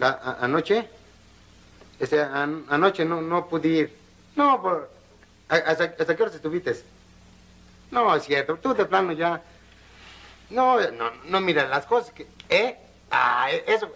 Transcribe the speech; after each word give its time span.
anoche, 0.00 0.88
este, 1.98 2.20
anoche 2.20 3.04
no, 3.04 3.20
no 3.20 3.46
pude 3.46 3.68
ir. 3.68 3.96
No, 4.36 4.60
por, 4.62 4.90
hasta, 5.48 5.84
hasta 5.84 6.16
qué 6.16 6.22
hora 6.22 6.34
estuviste? 6.34 6.76
No, 7.90 8.14
es 8.14 8.24
cierto, 8.24 8.56
tú 8.56 8.74
de 8.74 8.84
plano 8.84 9.12
ya. 9.12 9.40
No, 10.50 10.78
no, 10.90 11.10
no, 11.26 11.40
mira, 11.40 11.66
las 11.66 11.86
cosas 11.86 12.12
que. 12.12 12.26
¿Eh? 12.48 12.76
Ah, 13.10 13.48
eso. 13.66 13.90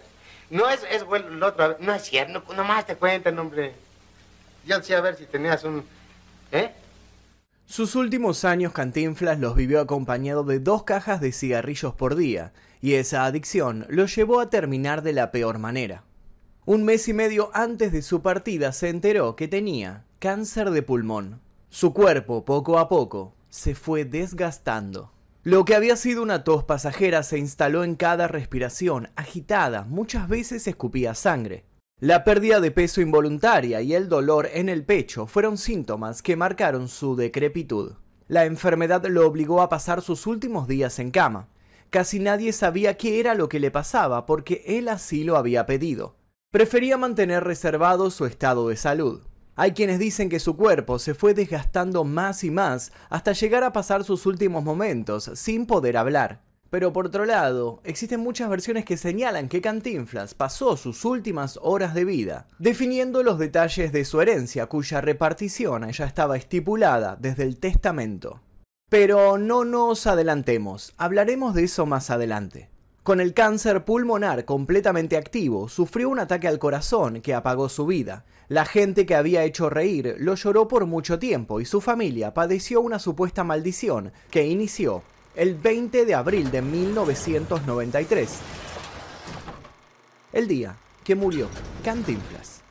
No 0.49 0.69
es, 0.69 0.83
es 0.89 1.03
bueno, 1.03 1.29
lo 1.29 1.47
otro. 1.47 1.77
No 1.79 1.93
es 1.93 2.03
cierto, 2.03 2.43
no, 2.47 2.53
nomás 2.53 2.85
te 2.85 2.95
cuentan, 2.95 3.39
hombre. 3.39 3.73
Yo 4.65 4.77
decía 4.77 4.97
a 4.97 5.01
ver 5.01 5.15
si 5.15 5.25
tenías 5.25 5.63
un. 5.63 5.85
¿Eh? 6.51 6.71
Sus 7.65 7.95
últimos 7.95 8.45
años 8.45 8.73
Cantinflas 8.73 9.39
los 9.39 9.55
vivió 9.55 9.79
acompañado 9.79 10.43
de 10.43 10.59
dos 10.59 10.83
cajas 10.83 11.21
de 11.21 11.31
cigarrillos 11.31 11.95
por 11.95 12.15
día, 12.15 12.53
y 12.81 12.93
esa 12.93 13.25
adicción 13.25 13.85
lo 13.89 14.05
llevó 14.05 14.39
a 14.41 14.49
terminar 14.49 15.01
de 15.01 15.13
la 15.13 15.31
peor 15.31 15.59
manera. 15.59 16.03
Un 16.65 16.83
mes 16.83 17.07
y 17.07 17.13
medio 17.13 17.49
antes 17.53 17.91
de 17.91 18.01
su 18.01 18.21
partida 18.21 18.71
se 18.73 18.89
enteró 18.89 19.35
que 19.35 19.47
tenía 19.47 20.05
cáncer 20.19 20.71
de 20.71 20.81
pulmón. 20.81 21.41
Su 21.69 21.93
cuerpo, 21.93 22.45
poco 22.45 22.77
a 22.79 22.87
poco, 22.87 23.33
se 23.49 23.75
fue 23.75 24.05
desgastando. 24.05 25.11
Lo 25.43 25.65
que 25.65 25.75
había 25.75 25.95
sido 25.95 26.23
una 26.23 26.43
tos 26.43 26.63
pasajera 26.63 27.23
se 27.23 27.37
instaló 27.37 27.83
en 27.83 27.95
cada 27.95 28.27
respiración, 28.27 29.09
agitada, 29.15 29.83
muchas 29.83 30.29
veces 30.29 30.67
escupía 30.67 31.15
sangre. 31.15 31.65
La 32.03 32.25
pérdida 32.25 32.59
de 32.59 32.69
peso 32.69 32.99
involuntaria 32.99 33.81
y 33.81 33.93
el 33.93 34.09
dolor 34.09 34.49
en 34.51 34.67
el 34.67 34.83
pecho 34.83 35.25
fueron 35.25 35.57
síntomas 35.57 36.21
que 36.21 36.35
marcaron 36.35 36.89
su 36.89 37.15
decrepitud. 37.15 37.93
La 38.27 38.43
enfermedad 38.43 39.05
lo 39.05 39.25
obligó 39.25 39.61
a 39.61 39.69
pasar 39.69 40.01
sus 40.01 40.27
últimos 40.27 40.67
días 40.67 40.99
en 40.99 41.11
cama. 41.11 41.47
Casi 41.91 42.19
nadie 42.19 42.51
sabía 42.51 42.97
qué 42.97 43.21
era 43.21 43.35
lo 43.35 43.47
que 43.47 43.61
le 43.61 43.71
pasaba 43.71 44.25
porque 44.25 44.65
él 44.65 44.89
así 44.89 45.23
lo 45.23 45.37
había 45.37 45.65
pedido. 45.65 46.17
Prefería 46.51 46.97
mantener 46.97 47.45
reservado 47.45 48.11
su 48.11 48.25
estado 48.25 48.67
de 48.67 48.75
salud. 48.75 49.21
Hay 49.55 49.71
quienes 49.71 49.97
dicen 49.97 50.27
que 50.27 50.41
su 50.41 50.57
cuerpo 50.57 50.99
se 50.99 51.13
fue 51.13 51.33
desgastando 51.33 52.03
más 52.03 52.43
y 52.43 52.51
más 52.51 52.91
hasta 53.09 53.31
llegar 53.31 53.63
a 53.63 53.71
pasar 53.71 54.03
sus 54.03 54.25
últimos 54.25 54.65
momentos 54.65 55.31
sin 55.35 55.65
poder 55.65 55.95
hablar. 55.95 56.41
Pero 56.73 56.91
por 56.91 57.05
otro 57.05 57.25
lado, 57.25 57.81
existen 57.83 58.19
muchas 58.19 58.49
versiones 58.49 58.83
que 58.83 58.97
señalan 58.97 59.47
que 59.47 59.61
Cantinflas 59.61 60.33
pasó 60.33 60.75
sus 60.75 61.05
últimas 61.05 61.59
horas 61.61 61.93
de 61.93 62.03
vida 62.03 62.47
definiendo 62.57 63.21
los 63.21 63.37
detalles 63.37 63.91
de 63.91 64.03
su 64.05 64.19
herencia 64.21 64.65
cuya 64.65 64.99
repartición 64.99 65.87
ya 65.91 66.05
estaba 66.05 66.35
estipulada 66.35 67.15
desde 67.15 67.43
el 67.43 67.57
testamento. 67.57 68.41
Pero 68.89 69.37
no 69.37 69.65
nos 69.65 70.07
adelantemos, 70.07 70.95
hablaremos 70.97 71.53
de 71.53 71.65
eso 71.65 71.85
más 71.85 72.09
adelante. 72.09 72.71
Con 73.03 73.21
el 73.21 73.35
cáncer 73.35 73.85
pulmonar 73.85 74.43
completamente 74.45 75.15
activo, 75.15 75.69
sufrió 75.69 76.09
un 76.09 76.17
ataque 76.17 76.47
al 76.47 76.57
corazón 76.57 77.21
que 77.21 77.35
apagó 77.35 77.69
su 77.69 77.85
vida. 77.85 78.25
La 78.47 78.65
gente 78.65 79.05
que 79.05 79.13
había 79.13 79.43
hecho 79.43 79.69
reír 79.69 80.15
lo 80.17 80.33
lloró 80.33 80.67
por 80.67 80.87
mucho 80.87 81.19
tiempo 81.19 81.61
y 81.61 81.65
su 81.65 81.81
familia 81.81 82.33
padeció 82.33 82.81
una 82.81 82.97
supuesta 82.97 83.43
maldición 83.43 84.11
que 84.31 84.47
inició 84.47 85.03
el 85.35 85.55
20 85.55 86.05
de 86.05 86.15
abril 86.15 86.51
de 86.51 86.61
1993, 86.61 88.29
el 90.33 90.47
día 90.47 90.75
que 91.03 91.15
murió 91.15 91.47
Cantinflas. 91.83 92.62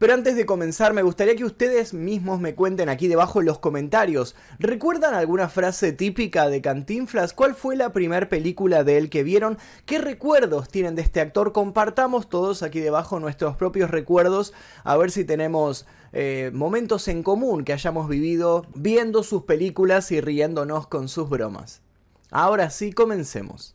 Pero 0.00 0.14
antes 0.14 0.34
de 0.34 0.46
comenzar, 0.46 0.94
me 0.94 1.02
gustaría 1.02 1.36
que 1.36 1.44
ustedes 1.44 1.92
mismos 1.92 2.40
me 2.40 2.54
cuenten 2.54 2.88
aquí 2.88 3.06
debajo 3.06 3.40
en 3.40 3.44
los 3.44 3.58
comentarios. 3.58 4.34
¿Recuerdan 4.58 5.12
alguna 5.12 5.50
frase 5.50 5.92
típica 5.92 6.48
de 6.48 6.62
Cantinflas? 6.62 7.34
¿Cuál 7.34 7.54
fue 7.54 7.76
la 7.76 7.92
primera 7.92 8.26
película 8.26 8.82
de 8.82 8.96
él 8.96 9.10
que 9.10 9.22
vieron? 9.22 9.58
¿Qué 9.84 9.98
recuerdos 9.98 10.70
tienen 10.70 10.94
de 10.94 11.02
este 11.02 11.20
actor? 11.20 11.52
Compartamos 11.52 12.30
todos 12.30 12.62
aquí 12.62 12.80
debajo 12.80 13.20
nuestros 13.20 13.56
propios 13.56 13.90
recuerdos, 13.90 14.54
a 14.84 14.96
ver 14.96 15.10
si 15.10 15.26
tenemos 15.26 15.84
eh, 16.14 16.50
momentos 16.54 17.06
en 17.08 17.22
común 17.22 17.62
que 17.62 17.74
hayamos 17.74 18.08
vivido 18.08 18.64
viendo 18.74 19.22
sus 19.22 19.42
películas 19.42 20.12
y 20.12 20.22
riéndonos 20.22 20.86
con 20.86 21.08
sus 21.08 21.28
bromas. 21.28 21.82
Ahora 22.30 22.70
sí, 22.70 22.94
comencemos. 22.94 23.74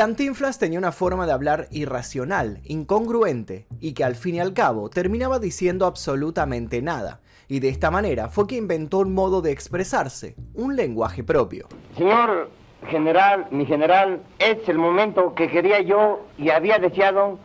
Cantinflas 0.00 0.58
tenía 0.58 0.78
una 0.78 0.92
forma 0.92 1.26
de 1.26 1.32
hablar 1.32 1.66
irracional, 1.70 2.62
incongruente, 2.64 3.66
y 3.80 3.92
que 3.92 4.02
al 4.02 4.14
fin 4.14 4.36
y 4.36 4.40
al 4.40 4.54
cabo 4.54 4.88
terminaba 4.88 5.38
diciendo 5.38 5.84
absolutamente 5.84 6.80
nada, 6.80 7.20
y 7.48 7.60
de 7.60 7.68
esta 7.68 7.90
manera 7.90 8.30
fue 8.30 8.46
que 8.46 8.56
inventó 8.56 9.00
un 9.00 9.12
modo 9.12 9.42
de 9.42 9.52
expresarse, 9.52 10.36
un 10.54 10.74
lenguaje 10.74 11.22
propio. 11.22 11.68
Señor 11.98 12.48
general, 12.88 13.48
mi 13.50 13.66
general, 13.66 14.22
es 14.38 14.66
el 14.70 14.78
momento 14.78 15.34
que 15.34 15.50
quería 15.50 15.82
yo 15.82 16.24
y 16.38 16.48
había 16.48 16.78
deseado 16.78 17.38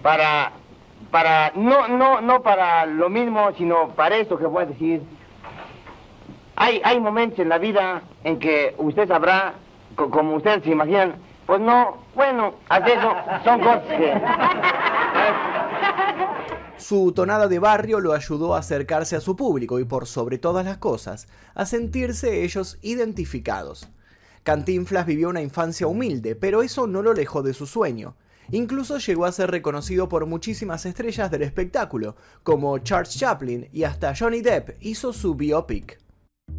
para 0.00 0.52
para, 1.10 1.50
no, 1.56 1.88
no, 1.88 2.20
no 2.20 2.40
para 2.40 2.86
lo 2.86 3.10
mismo, 3.10 3.50
sino 3.58 3.88
para 3.96 4.16
esto 4.16 4.38
que 4.38 4.46
voy 4.46 4.62
a 4.62 4.66
decir. 4.66 5.02
Hay, 6.54 6.80
hay 6.84 7.00
momentos 7.00 7.40
en 7.40 7.48
la 7.48 7.58
vida 7.58 8.02
en 8.22 8.38
que 8.38 8.76
usted 8.78 9.08
sabrá, 9.08 9.54
como 9.96 10.36
ustedes 10.36 10.62
se 10.62 10.70
imaginan, 10.70 11.16
pues 11.46 11.60
no, 11.60 11.98
bueno, 12.14 12.54
eso 12.70 13.14
son 13.44 13.60
cosas 13.60 13.82
que... 13.84 14.14
Su 16.78 17.12
tonada 17.12 17.48
de 17.48 17.58
barrio 17.58 18.00
lo 18.00 18.12
ayudó 18.12 18.54
a 18.54 18.58
acercarse 18.58 19.16
a 19.16 19.20
su 19.20 19.34
público 19.34 19.80
y 19.80 19.84
por 19.84 20.06
sobre 20.06 20.38
todas 20.38 20.64
las 20.64 20.78
cosas, 20.78 21.26
a 21.54 21.64
sentirse 21.64 22.44
ellos 22.44 22.78
identificados. 22.82 23.88
Cantinflas 24.42 25.06
vivió 25.06 25.28
una 25.28 25.40
infancia 25.40 25.86
humilde, 25.86 26.36
pero 26.36 26.62
eso 26.62 26.86
no 26.86 27.02
lo 27.02 27.12
alejó 27.12 27.42
de 27.42 27.54
su 27.54 27.66
sueño. 27.66 28.16
Incluso 28.50 28.98
llegó 28.98 29.24
a 29.24 29.32
ser 29.32 29.50
reconocido 29.50 30.08
por 30.08 30.26
muchísimas 30.26 30.86
estrellas 30.86 31.30
del 31.30 31.42
espectáculo, 31.42 32.14
como 32.44 32.78
Charles 32.78 33.16
Chaplin 33.18 33.68
y 33.72 33.82
hasta 33.82 34.14
Johnny 34.16 34.42
Depp 34.42 34.76
hizo 34.80 35.12
su 35.12 35.34
biopic. 35.34 35.98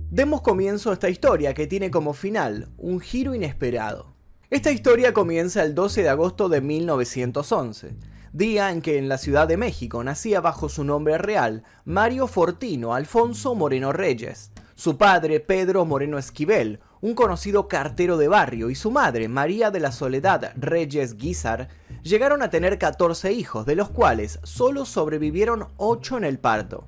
Demos 0.10 0.42
comienzo 0.42 0.90
a 0.90 0.94
esta 0.94 1.10
historia 1.10 1.54
que 1.54 1.68
tiene 1.68 1.92
como 1.92 2.14
final 2.14 2.70
un 2.78 3.00
giro 3.00 3.34
inesperado. 3.34 4.17
Esta 4.50 4.72
historia 4.72 5.14
comienza 5.14 5.62
el 5.62 5.76
12 5.76 6.04
de 6.04 6.10
agosto 6.10 6.48
de 6.48 6.62
1911, 6.62 7.98
día 8.32 8.72
en 8.72 8.82
que 8.82 8.98
en 8.98 9.10
la 9.10 9.18
Ciudad 9.18 9.46
de 9.46 9.58
México 9.58 10.02
nacía 10.06 10.40
bajo 10.40 10.70
su 10.70 10.86
nombre 10.86 11.18
real 11.18 11.64
Mario 11.84 12.28
Fortino 12.28 12.94
Alfonso 12.94 13.56
Moreno 13.56 13.92
Reyes. 13.92 14.52
Su 14.74 14.98
padre, 14.98 15.42
Pedro 15.42 15.84
Moreno 15.84 16.18
Esquivel, 16.18 16.80
un 17.02 17.14
conocido 17.14 17.68
cartero 17.68 18.16
de 18.16 18.30
barrio, 18.30 18.70
y 18.70 18.76
su 18.76 18.90
madre, 18.90 19.28
María 19.28 19.70
de 19.70 19.82
la 19.82 19.92
Soledad 19.92 20.54
Reyes 20.56 21.18
Guizar, 21.18 21.68
llegaron 22.02 22.42
a 22.42 22.50
tener 22.50 22.80
14 22.80 23.34
hijos, 23.34 23.66
de 23.66 23.76
los 23.76 23.90
cuales 23.90 24.40
solo 24.44 24.86
sobrevivieron 24.86 25.68
8 25.76 26.20
en 26.20 26.24
el 26.24 26.40
parto. 26.40 26.88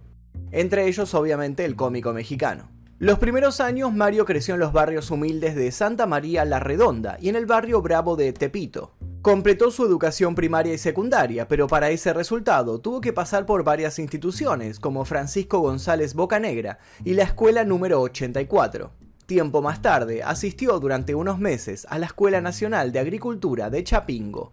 Entre 0.53 0.87
ellos, 0.87 1.13
obviamente, 1.13 1.65
el 1.65 1.75
cómico 1.75 2.13
mexicano. 2.13 2.78
Los 3.01 3.17
primeros 3.17 3.61
años 3.61 3.93
Mario 3.93 4.25
creció 4.25 4.55
en 4.55 4.59
los 4.59 4.73
barrios 4.73 5.09
humildes 5.09 5.55
de 5.55 5.71
Santa 5.71 6.05
María 6.05 6.43
la 6.43 6.59
Redonda 6.59 7.15
y 7.21 7.29
en 7.29 7.37
el 7.37 7.45
barrio 7.45 7.81
Bravo 7.81 8.17
de 8.17 8.33
Tepito. 8.33 8.91
Completó 9.21 9.71
su 9.71 9.85
educación 9.85 10.35
primaria 10.35 10.73
y 10.73 10.77
secundaria, 10.77 11.47
pero 11.47 11.67
para 11.67 11.91
ese 11.91 12.11
resultado 12.11 12.81
tuvo 12.81 12.99
que 12.99 13.13
pasar 13.13 13.45
por 13.45 13.63
varias 13.63 13.99
instituciones 13.99 14.81
como 14.81 15.05
Francisco 15.05 15.59
González 15.59 16.13
Bocanegra 16.13 16.79
y 17.05 17.13
la 17.13 17.23
escuela 17.23 17.63
número 17.63 18.01
84. 18.01 18.91
Tiempo 19.25 19.61
más 19.61 19.81
tarde, 19.81 20.21
asistió 20.21 20.77
durante 20.81 21.15
unos 21.15 21.39
meses 21.39 21.87
a 21.89 21.99
la 21.99 22.07
Escuela 22.07 22.41
Nacional 22.41 22.91
de 22.91 22.99
Agricultura 22.99 23.69
de 23.69 23.81
Chapingo. 23.81 24.51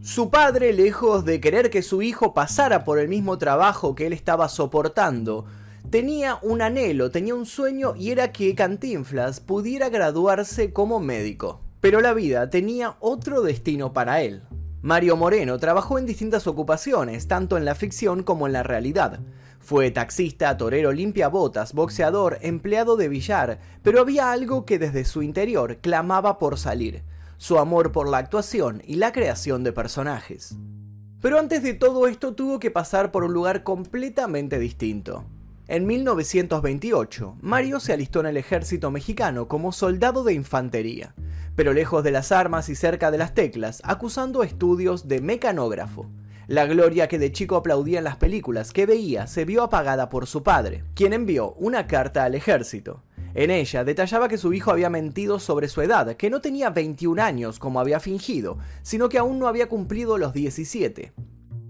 Su 0.00 0.30
padre, 0.30 0.72
lejos 0.72 1.24
de 1.24 1.40
querer 1.40 1.68
que 1.68 1.82
su 1.82 2.02
hijo 2.02 2.32
pasara 2.32 2.84
por 2.84 3.00
el 3.00 3.08
mismo 3.08 3.38
trabajo 3.38 3.96
que 3.96 4.06
él 4.06 4.12
estaba 4.12 4.48
soportando, 4.48 5.46
tenía 5.90 6.38
un 6.42 6.62
anhelo, 6.62 7.10
tenía 7.10 7.34
un 7.34 7.46
sueño 7.46 7.94
y 7.96 8.10
era 8.10 8.32
que 8.32 8.54
Cantinflas 8.54 9.40
pudiera 9.40 9.88
graduarse 9.88 10.72
como 10.72 11.00
médico. 11.00 11.60
Pero 11.80 12.00
la 12.00 12.14
vida 12.14 12.48
tenía 12.48 12.96
otro 13.00 13.42
destino 13.42 13.92
para 13.92 14.22
él. 14.22 14.42
Mario 14.82 15.16
Moreno 15.16 15.58
trabajó 15.58 15.98
en 15.98 16.06
distintas 16.06 16.46
ocupaciones, 16.46 17.28
tanto 17.28 17.56
en 17.56 17.64
la 17.64 17.74
ficción 17.74 18.22
como 18.22 18.46
en 18.46 18.52
la 18.52 18.62
realidad. 18.62 19.20
Fue 19.60 19.92
taxista, 19.92 20.56
torero 20.56 20.90
limpiabotas, 20.90 21.72
boxeador, 21.72 22.38
empleado 22.42 22.96
de 22.96 23.08
billar, 23.08 23.60
pero 23.82 24.00
había 24.00 24.32
algo 24.32 24.66
que 24.66 24.80
desde 24.80 25.04
su 25.04 25.22
interior 25.22 25.76
clamaba 25.76 26.38
por 26.40 26.58
salir, 26.58 27.04
su 27.36 27.58
amor 27.58 27.92
por 27.92 28.08
la 28.08 28.18
actuación 28.18 28.82
y 28.84 28.96
la 28.96 29.12
creación 29.12 29.62
de 29.62 29.72
personajes. 29.72 30.56
Pero 31.20 31.38
antes 31.38 31.62
de 31.62 31.74
todo 31.74 32.08
esto 32.08 32.34
tuvo 32.34 32.58
que 32.58 32.72
pasar 32.72 33.12
por 33.12 33.22
un 33.22 33.32
lugar 33.32 33.62
completamente 33.62 34.58
distinto. 34.58 35.24
En 35.72 35.86
1928, 35.86 37.38
Mario 37.40 37.80
se 37.80 37.94
alistó 37.94 38.20
en 38.20 38.26
el 38.26 38.36
ejército 38.36 38.90
mexicano 38.90 39.48
como 39.48 39.72
soldado 39.72 40.22
de 40.22 40.34
infantería, 40.34 41.14
pero 41.56 41.72
lejos 41.72 42.04
de 42.04 42.10
las 42.10 42.30
armas 42.30 42.68
y 42.68 42.74
cerca 42.74 43.10
de 43.10 43.16
las 43.16 43.32
teclas, 43.32 43.80
acusando 43.82 44.42
estudios 44.42 45.08
de 45.08 45.22
mecanógrafo. 45.22 46.10
La 46.46 46.66
gloria 46.66 47.08
que 47.08 47.18
de 47.18 47.32
chico 47.32 47.56
aplaudía 47.56 48.00
en 48.00 48.04
las 48.04 48.18
películas 48.18 48.74
que 48.74 48.84
veía 48.84 49.26
se 49.26 49.46
vio 49.46 49.62
apagada 49.62 50.10
por 50.10 50.26
su 50.26 50.42
padre, 50.42 50.84
quien 50.94 51.14
envió 51.14 51.54
una 51.54 51.86
carta 51.86 52.24
al 52.24 52.34
ejército. 52.34 53.02
En 53.32 53.50
ella 53.50 53.82
detallaba 53.82 54.28
que 54.28 54.36
su 54.36 54.52
hijo 54.52 54.72
había 54.72 54.90
mentido 54.90 55.38
sobre 55.38 55.68
su 55.68 55.80
edad, 55.80 56.16
que 56.16 56.28
no 56.28 56.42
tenía 56.42 56.68
21 56.68 57.22
años 57.22 57.58
como 57.58 57.80
había 57.80 57.98
fingido, 57.98 58.58
sino 58.82 59.08
que 59.08 59.16
aún 59.16 59.38
no 59.38 59.48
había 59.48 59.70
cumplido 59.70 60.18
los 60.18 60.34
17. 60.34 61.14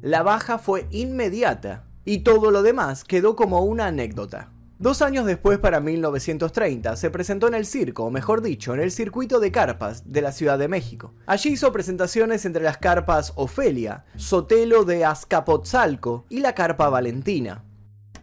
La 0.00 0.24
baja 0.24 0.58
fue 0.58 0.88
inmediata 0.90 1.84
y 2.04 2.18
todo 2.20 2.50
lo 2.50 2.62
demás 2.62 3.04
quedó 3.04 3.36
como 3.36 3.60
una 3.62 3.86
anécdota. 3.86 4.50
Dos 4.78 5.00
años 5.00 5.26
después, 5.26 5.60
para 5.60 5.78
1930, 5.78 6.96
se 6.96 7.10
presentó 7.10 7.46
en 7.46 7.54
el 7.54 7.66
circo, 7.66 8.04
o 8.04 8.10
mejor 8.10 8.42
dicho, 8.42 8.74
en 8.74 8.80
el 8.80 8.90
circuito 8.90 9.38
de 9.38 9.52
carpas 9.52 10.10
de 10.10 10.22
la 10.22 10.32
Ciudad 10.32 10.58
de 10.58 10.66
México. 10.66 11.14
Allí 11.26 11.50
hizo 11.50 11.72
presentaciones 11.72 12.44
entre 12.44 12.64
las 12.64 12.78
carpas 12.78 13.32
Ofelia, 13.36 14.04
Sotelo 14.16 14.84
de 14.84 15.04
Azcapotzalco 15.04 16.26
y 16.28 16.40
la 16.40 16.56
carpa 16.56 16.88
Valentina. 16.88 17.62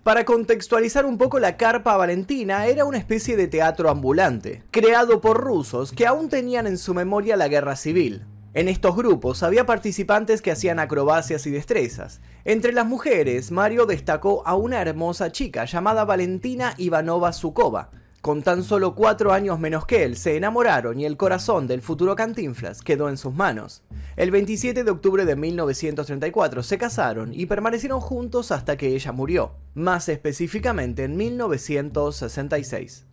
Para 0.04 0.26
contextualizar 0.26 1.06
un 1.06 1.18
poco, 1.18 1.40
la 1.40 1.56
Carpa 1.56 1.96
Valentina 1.96 2.66
era 2.66 2.86
una 2.86 2.98
especie 2.98 3.38
de 3.38 3.48
teatro 3.48 3.90
ambulante, 3.90 4.64
creado 4.72 5.22
por 5.22 5.40
rusos 5.40 5.92
que 5.92 6.08
aún 6.08 6.30
tenían 6.30 6.68
en 6.68 6.78
su 6.78 6.94
memoria 6.94 7.38
la 7.38 7.48
guerra 7.48 7.76
civil. 7.76 8.26
En 8.56 8.68
estos 8.68 8.96
grupos 8.96 9.44
había 9.44 9.68
participantes 9.68 10.42
que 10.42 10.50
hacían 10.52 10.80
acrobacias 10.80 11.46
y 11.46 11.52
destrezas. 11.52 12.20
Entre 12.46 12.74
las 12.74 12.88
mujeres, 12.88 13.52
Mario 13.52 13.86
destacó 13.86 14.42
a 14.48 14.56
una 14.56 14.82
hermosa 14.82 15.32
chica 15.32 15.66
llamada 15.66 16.04
Valentina 16.04 16.74
Ivanova 16.78 17.32
Zukova. 17.32 17.92
Con 18.22 18.42
tan 18.42 18.64
solo 18.64 18.96
cuatro 18.96 19.34
años 19.34 19.60
menos 19.60 19.86
que 19.86 20.04
él, 20.04 20.18
se 20.18 20.36
enamoraron 20.36 21.00
y 21.00 21.06
el 21.06 21.16
corazón 21.16 21.68
del 21.68 21.84
futuro 21.84 22.16
Cantinflas 22.16 22.82
quedó 22.82 23.08
en 23.08 23.18
sus 23.18 23.36
manos. 23.36 23.84
El 24.18 24.32
27 24.32 24.84
de 24.84 24.92
octubre 24.92 25.26
de 25.26 25.36
1934 25.36 26.64
se 26.64 26.78
casaron 26.80 27.32
y 27.34 27.46
permanecieron 27.46 28.02
juntos 28.02 28.52
hasta 28.52 28.78
que 28.78 28.96
ella 28.96 29.12
murió, 29.12 29.54
más 29.76 30.10
específicamente 30.10 31.04
en 31.04 31.16
1966. 31.16 33.09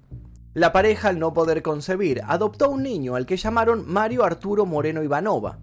La 0.56 0.72
pareja, 0.72 1.10
al 1.10 1.18
no 1.18 1.34
poder 1.34 1.60
concebir, 1.60 2.22
adoptó 2.26 2.70
un 2.70 2.82
niño 2.82 3.14
al 3.14 3.26
que 3.26 3.36
llamaron 3.36 3.84
Mario 3.86 4.24
Arturo 4.24 4.64
Moreno 4.64 5.02
Ivanova. 5.02 5.58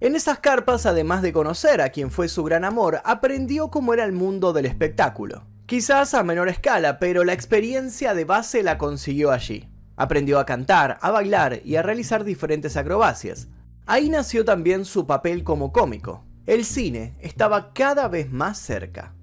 En 0.00 0.16
esas 0.16 0.38
carpas, 0.38 0.86
además 0.86 1.20
de 1.20 1.34
conocer 1.34 1.82
a 1.82 1.90
quien 1.90 2.10
fue 2.10 2.28
su 2.28 2.44
gran 2.44 2.64
amor, 2.64 3.02
aprendió 3.04 3.68
cómo 3.68 3.92
era 3.92 4.06
el 4.06 4.12
mundo 4.12 4.54
del 4.54 4.64
espectáculo. 4.64 5.44
Quizás 5.66 6.14
a 6.14 6.22
menor 6.22 6.48
escala, 6.48 6.98
pero 6.98 7.24
la 7.24 7.34
experiencia 7.34 8.14
de 8.14 8.24
base 8.24 8.62
la 8.62 8.78
consiguió 8.78 9.32
allí. 9.32 9.68
Aprendió 9.96 10.38
a 10.38 10.46
cantar, 10.46 10.96
a 11.02 11.10
bailar 11.10 11.60
y 11.62 11.76
a 11.76 11.82
realizar 11.82 12.24
diferentes 12.24 12.78
acrobacias. 12.78 13.48
Ahí 13.84 14.08
nació 14.08 14.46
también 14.46 14.86
su 14.86 15.06
papel 15.06 15.44
como 15.44 15.72
cómico. 15.72 16.24
El 16.46 16.64
cine 16.64 17.18
estaba 17.20 17.74
cada 17.74 18.08
vez 18.08 18.32
más 18.32 18.56
cerca. 18.56 19.14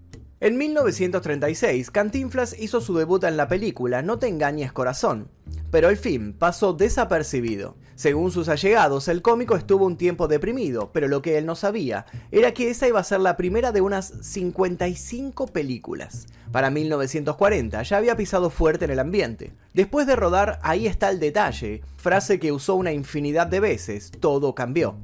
En 0.46 0.60
1936, 0.60 1.90
Cantinflas 1.90 2.56
hizo 2.60 2.80
su 2.80 2.96
debut 2.96 3.24
en 3.24 3.36
la 3.36 3.48
película 3.48 4.04
No 4.04 4.20
te 4.20 4.28
engañes 4.28 4.72
corazón, 4.72 5.28
pero 5.72 5.90
el 5.90 5.98
film 5.98 6.34
pasó 6.34 6.74
desapercibido. 6.74 7.78
Según 7.96 8.30
sus 8.30 8.48
allegados, 8.48 9.08
el 9.08 9.24
cómico 9.24 9.56
estuvo 9.56 9.88
un 9.88 9.98
tiempo 9.98 10.28
deprimido, 10.28 10.92
pero 10.94 11.08
lo 11.08 11.24
que 11.24 11.40
él 11.40 11.48
no 11.48 11.56
sabía 11.56 12.06
era 12.30 12.54
que 12.54 12.70
esa 12.70 12.88
iba 12.88 13.00
a 13.00 13.04
ser 13.04 13.22
la 13.22 13.38
primera 13.38 13.72
de 13.72 13.82
unas 13.82 14.14
55 14.22 15.48
películas. 15.48 16.28
Para 16.52 16.70
1940 16.70 17.82
ya 17.82 17.98
había 17.98 18.16
pisado 18.16 18.52
fuerte 18.52 18.86
en 18.86 18.92
el 18.92 19.00
ambiente. 19.00 19.52
Después 19.74 20.06
de 20.06 20.16
rodar 20.16 20.60
Ahí 20.62 20.86
está 20.86 21.10
el 21.10 21.20
detalle, 21.20 21.82
frase 21.98 22.40
que 22.40 22.52
usó 22.52 22.76
una 22.76 22.92
infinidad 22.92 23.48
de 23.48 23.62
veces, 23.62 24.12
todo 24.20 24.54
cambió. 24.54 24.96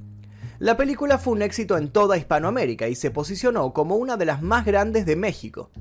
La 0.61 0.77
película 0.77 1.17
fue 1.17 1.33
un 1.33 1.41
éxito 1.41 1.75
en 1.75 1.89
toda 1.89 2.17
Hispanoamérica 2.17 2.87
y 2.87 2.93
se 2.93 3.09
posicionó 3.09 3.73
como 3.73 3.95
una 3.95 4.15
de 4.15 4.25
las 4.25 4.43
más 4.43 4.63
grandes 4.63 5.07
de 5.07 5.15
México. 5.15 5.71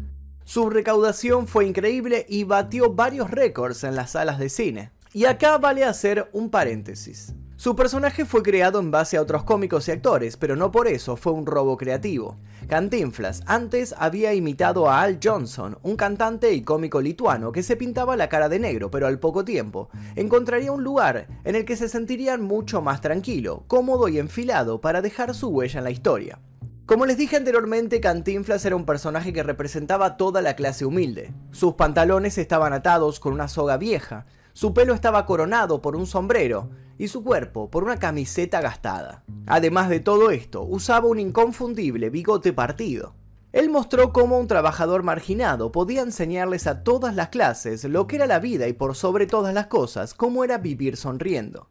Su 0.46 0.70
recaudación 0.70 1.46
fue 1.46 1.66
increíble 1.66 2.24
y 2.30 2.44
batió 2.44 2.94
varios 2.94 3.30
récords 3.30 3.84
en 3.84 3.94
las 3.94 4.12
salas 4.12 4.38
de 4.38 4.48
cine. 4.48 4.90
Y 5.12 5.26
acá 5.26 5.58
vale 5.58 5.84
hacer 5.84 6.30
un 6.32 6.48
paréntesis. 6.48 7.34
Su 7.60 7.76
personaje 7.76 8.24
fue 8.24 8.42
creado 8.42 8.80
en 8.80 8.90
base 8.90 9.18
a 9.18 9.20
otros 9.20 9.44
cómicos 9.44 9.86
y 9.86 9.90
actores, 9.90 10.38
pero 10.38 10.56
no 10.56 10.70
por 10.72 10.88
eso 10.88 11.18
fue 11.18 11.32
un 11.32 11.44
robo 11.44 11.76
creativo. 11.76 12.38
Cantinflas 12.68 13.42
antes 13.44 13.94
había 13.98 14.32
imitado 14.32 14.88
a 14.88 15.02
Al 15.02 15.18
Johnson, 15.22 15.76
un 15.82 15.94
cantante 15.96 16.54
y 16.54 16.62
cómico 16.62 17.02
lituano 17.02 17.52
que 17.52 17.62
se 17.62 17.76
pintaba 17.76 18.16
la 18.16 18.30
cara 18.30 18.48
de 18.48 18.58
negro, 18.58 18.90
pero 18.90 19.06
al 19.06 19.18
poco 19.18 19.44
tiempo 19.44 19.90
encontraría 20.16 20.72
un 20.72 20.82
lugar 20.82 21.26
en 21.44 21.54
el 21.54 21.66
que 21.66 21.76
se 21.76 21.90
sentirían 21.90 22.40
mucho 22.40 22.80
más 22.80 23.02
tranquilo, 23.02 23.64
cómodo 23.66 24.08
y 24.08 24.18
enfilado 24.18 24.80
para 24.80 25.02
dejar 25.02 25.34
su 25.34 25.48
huella 25.48 25.80
en 25.80 25.84
la 25.84 25.90
historia. 25.90 26.38
Como 26.86 27.04
les 27.04 27.18
dije 27.18 27.36
anteriormente, 27.36 28.00
Cantinflas 28.00 28.64
era 28.64 28.74
un 28.74 28.86
personaje 28.86 29.34
que 29.34 29.42
representaba 29.42 30.16
toda 30.16 30.40
la 30.40 30.56
clase 30.56 30.86
humilde. 30.86 31.34
Sus 31.50 31.74
pantalones 31.74 32.38
estaban 32.38 32.72
atados 32.72 33.20
con 33.20 33.34
una 33.34 33.48
soga 33.48 33.76
vieja, 33.76 34.24
su 34.60 34.74
pelo 34.74 34.92
estaba 34.92 35.24
coronado 35.24 35.80
por 35.80 35.96
un 35.96 36.06
sombrero 36.06 36.68
y 36.98 37.08
su 37.08 37.24
cuerpo 37.24 37.70
por 37.70 37.82
una 37.82 37.96
camiseta 37.96 38.60
gastada. 38.60 39.24
Además 39.46 39.88
de 39.88 40.00
todo 40.00 40.30
esto, 40.30 40.60
usaba 40.64 41.06
un 41.06 41.18
inconfundible 41.18 42.10
bigote 42.10 42.52
partido. 42.52 43.14
Él 43.52 43.70
mostró 43.70 44.12
cómo 44.12 44.38
un 44.38 44.48
trabajador 44.48 45.02
marginado 45.02 45.72
podía 45.72 46.02
enseñarles 46.02 46.66
a 46.66 46.82
todas 46.84 47.14
las 47.14 47.30
clases 47.30 47.84
lo 47.84 48.06
que 48.06 48.16
era 48.16 48.26
la 48.26 48.38
vida 48.38 48.68
y 48.68 48.74
por 48.74 48.94
sobre 48.96 49.26
todas 49.26 49.54
las 49.54 49.68
cosas 49.68 50.12
cómo 50.12 50.44
era 50.44 50.58
vivir 50.58 50.98
sonriendo. 50.98 51.70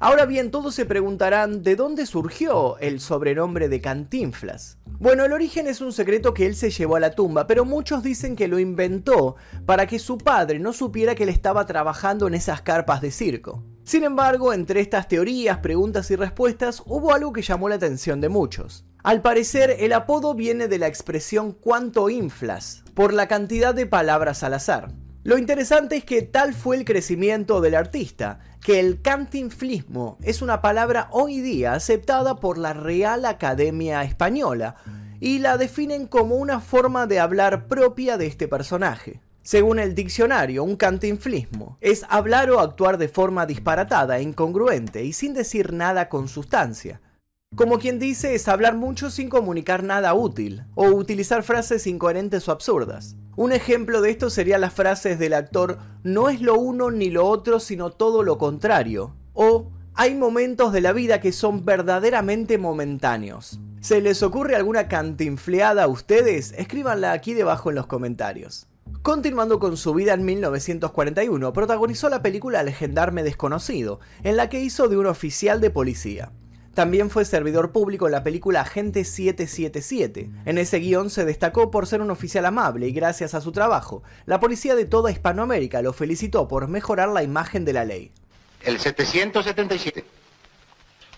Ahora 0.00 0.26
bien, 0.26 0.52
todos 0.52 0.76
se 0.76 0.86
preguntarán 0.86 1.64
de 1.64 1.74
dónde 1.74 2.06
surgió 2.06 2.78
el 2.78 3.00
sobrenombre 3.00 3.68
de 3.68 3.80
Cantinflas. 3.80 4.78
Bueno, 5.00 5.24
el 5.24 5.32
origen 5.32 5.66
es 5.66 5.80
un 5.80 5.92
secreto 5.92 6.34
que 6.34 6.46
él 6.46 6.54
se 6.54 6.70
llevó 6.70 6.96
a 6.96 7.00
la 7.00 7.10
tumba, 7.10 7.48
pero 7.48 7.64
muchos 7.64 8.04
dicen 8.04 8.36
que 8.36 8.46
lo 8.46 8.60
inventó 8.60 9.34
para 9.66 9.86
que 9.86 9.98
su 9.98 10.16
padre 10.16 10.60
no 10.60 10.72
supiera 10.72 11.16
que 11.16 11.24
él 11.24 11.28
estaba 11.28 11.66
trabajando 11.66 12.28
en 12.28 12.34
esas 12.34 12.62
carpas 12.62 13.00
de 13.00 13.10
circo. 13.10 13.64
Sin 13.82 14.04
embargo, 14.04 14.52
entre 14.52 14.80
estas 14.80 15.08
teorías, 15.08 15.58
preguntas 15.58 16.10
y 16.12 16.16
respuestas, 16.16 16.82
hubo 16.86 17.12
algo 17.12 17.32
que 17.32 17.42
llamó 17.42 17.68
la 17.68 17.76
atención 17.76 18.20
de 18.20 18.28
muchos. 18.28 18.84
Al 19.02 19.20
parecer, 19.20 19.76
el 19.80 19.92
apodo 19.92 20.34
viene 20.34 20.68
de 20.68 20.78
la 20.78 20.86
expresión 20.86 21.52
cuánto 21.52 22.08
inflas, 22.08 22.84
por 22.94 23.12
la 23.12 23.26
cantidad 23.26 23.74
de 23.74 23.86
palabras 23.86 24.42
al 24.44 24.54
azar. 24.54 24.92
Lo 25.28 25.36
interesante 25.36 25.96
es 25.96 26.06
que 26.06 26.22
tal 26.22 26.54
fue 26.54 26.76
el 26.76 26.86
crecimiento 26.86 27.60
del 27.60 27.74
artista, 27.74 28.40
que 28.64 28.80
el 28.80 29.02
cantinflismo 29.02 30.16
es 30.22 30.40
una 30.40 30.62
palabra 30.62 31.08
hoy 31.10 31.42
día 31.42 31.74
aceptada 31.74 32.36
por 32.36 32.56
la 32.56 32.72
Real 32.72 33.26
Academia 33.26 34.02
Española 34.04 34.76
y 35.20 35.40
la 35.40 35.58
definen 35.58 36.06
como 36.06 36.36
una 36.36 36.60
forma 36.60 37.06
de 37.06 37.20
hablar 37.20 37.66
propia 37.68 38.16
de 38.16 38.26
este 38.26 38.48
personaje. 38.48 39.20
Según 39.42 39.78
el 39.78 39.94
diccionario, 39.94 40.64
un 40.64 40.76
cantinflismo 40.76 41.76
es 41.82 42.06
hablar 42.08 42.50
o 42.50 42.60
actuar 42.60 42.96
de 42.96 43.08
forma 43.08 43.44
disparatada 43.44 44.22
incongruente 44.22 45.04
y 45.04 45.12
sin 45.12 45.34
decir 45.34 45.74
nada 45.74 46.08
con 46.08 46.28
sustancia. 46.28 47.02
Como 47.58 47.80
quien 47.80 47.98
dice, 47.98 48.36
es 48.36 48.46
hablar 48.46 48.76
mucho 48.76 49.10
sin 49.10 49.28
comunicar 49.28 49.82
nada 49.82 50.14
útil, 50.14 50.62
o 50.76 50.90
utilizar 50.90 51.42
frases 51.42 51.88
incoherentes 51.88 52.48
o 52.48 52.52
absurdas. 52.52 53.16
Un 53.34 53.50
ejemplo 53.50 54.00
de 54.00 54.10
esto 54.10 54.30
sería 54.30 54.58
las 54.58 54.72
frases 54.72 55.18
del 55.18 55.34
actor 55.34 55.78
no 56.04 56.28
es 56.28 56.40
lo 56.40 56.56
uno 56.56 56.92
ni 56.92 57.10
lo 57.10 57.26
otro, 57.26 57.58
sino 57.58 57.90
todo 57.90 58.22
lo 58.22 58.38
contrario. 58.38 59.16
O 59.32 59.72
hay 59.94 60.14
momentos 60.14 60.72
de 60.72 60.82
la 60.82 60.92
vida 60.92 61.20
que 61.20 61.32
son 61.32 61.64
verdaderamente 61.64 62.58
momentáneos. 62.58 63.58
¿Se 63.80 64.00
les 64.00 64.22
ocurre 64.22 64.54
alguna 64.54 64.86
cantinfleada 64.86 65.82
a 65.82 65.88
ustedes? 65.88 66.54
Escríbanla 66.56 67.10
aquí 67.10 67.34
debajo 67.34 67.70
en 67.70 67.74
los 67.74 67.88
comentarios. 67.88 68.68
Continuando 69.02 69.58
con 69.58 69.76
su 69.76 69.94
vida 69.94 70.14
en 70.14 70.24
1941, 70.24 71.52
protagonizó 71.52 72.08
la 72.08 72.22
película 72.22 72.62
Legendarme 72.62 73.24
Desconocido, 73.24 73.98
en 74.22 74.36
la 74.36 74.48
que 74.48 74.60
hizo 74.60 74.86
de 74.86 74.96
un 74.96 75.06
oficial 75.06 75.60
de 75.60 75.70
policía. 75.70 76.30
También 76.78 77.10
fue 77.10 77.24
servidor 77.24 77.72
público 77.72 78.06
en 78.06 78.12
la 78.12 78.22
película 78.22 78.60
Agente 78.60 79.02
777. 79.02 80.30
En 80.44 80.58
ese 80.58 80.78
guion 80.78 81.10
se 81.10 81.24
destacó 81.24 81.72
por 81.72 81.88
ser 81.88 82.00
un 82.00 82.12
oficial 82.12 82.46
amable 82.46 82.86
y 82.86 82.92
gracias 82.92 83.34
a 83.34 83.40
su 83.40 83.50
trabajo, 83.50 84.04
la 84.26 84.38
policía 84.38 84.76
de 84.76 84.84
toda 84.84 85.10
Hispanoamérica 85.10 85.82
lo 85.82 85.92
felicitó 85.92 86.46
por 86.46 86.68
mejorar 86.68 87.08
la 87.08 87.24
imagen 87.24 87.64
de 87.64 87.72
la 87.72 87.84
ley. 87.84 88.12
El 88.62 88.78
777. 88.78 90.04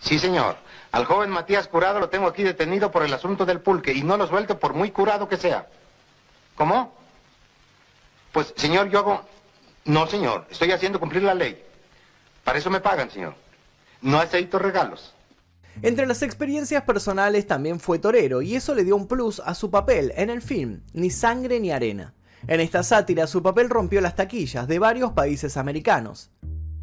Sí, 0.00 0.18
señor. 0.18 0.56
Al 0.92 1.04
joven 1.04 1.28
Matías 1.28 1.68
Curado 1.68 2.00
lo 2.00 2.08
tengo 2.08 2.26
aquí 2.26 2.42
detenido 2.42 2.90
por 2.90 3.02
el 3.02 3.12
asunto 3.12 3.44
del 3.44 3.60
pulque 3.60 3.92
y 3.92 4.02
no 4.02 4.16
lo 4.16 4.26
suelto 4.26 4.58
por 4.58 4.72
muy 4.72 4.90
curado 4.92 5.28
que 5.28 5.36
sea. 5.36 5.68
¿Cómo? 6.54 6.94
Pues, 8.32 8.54
señor, 8.56 8.88
yo 8.88 9.00
hago... 9.00 9.26
No, 9.84 10.06
señor. 10.06 10.46
Estoy 10.48 10.72
haciendo 10.72 10.98
cumplir 10.98 11.22
la 11.22 11.34
ley. 11.34 11.62
Para 12.44 12.58
eso 12.58 12.70
me 12.70 12.80
pagan, 12.80 13.10
señor. 13.10 13.34
No 14.00 14.18
acepto 14.20 14.58
regalos. 14.58 15.12
Entre 15.82 16.06
las 16.06 16.22
experiencias 16.22 16.82
personales 16.82 17.46
también 17.46 17.80
fue 17.80 17.98
torero 17.98 18.42
y 18.42 18.54
eso 18.54 18.74
le 18.74 18.84
dio 18.84 18.96
un 18.96 19.06
plus 19.06 19.40
a 19.44 19.54
su 19.54 19.70
papel 19.70 20.12
en 20.14 20.28
el 20.28 20.42
film 20.42 20.82
Ni 20.92 21.08
sangre 21.08 21.58
ni 21.58 21.70
arena. 21.70 22.12
En 22.46 22.60
esta 22.60 22.82
sátira 22.82 23.26
su 23.26 23.42
papel 23.42 23.70
rompió 23.70 24.02
las 24.02 24.14
taquillas 24.14 24.68
de 24.68 24.78
varios 24.78 25.12
países 25.12 25.56
americanos. 25.56 26.30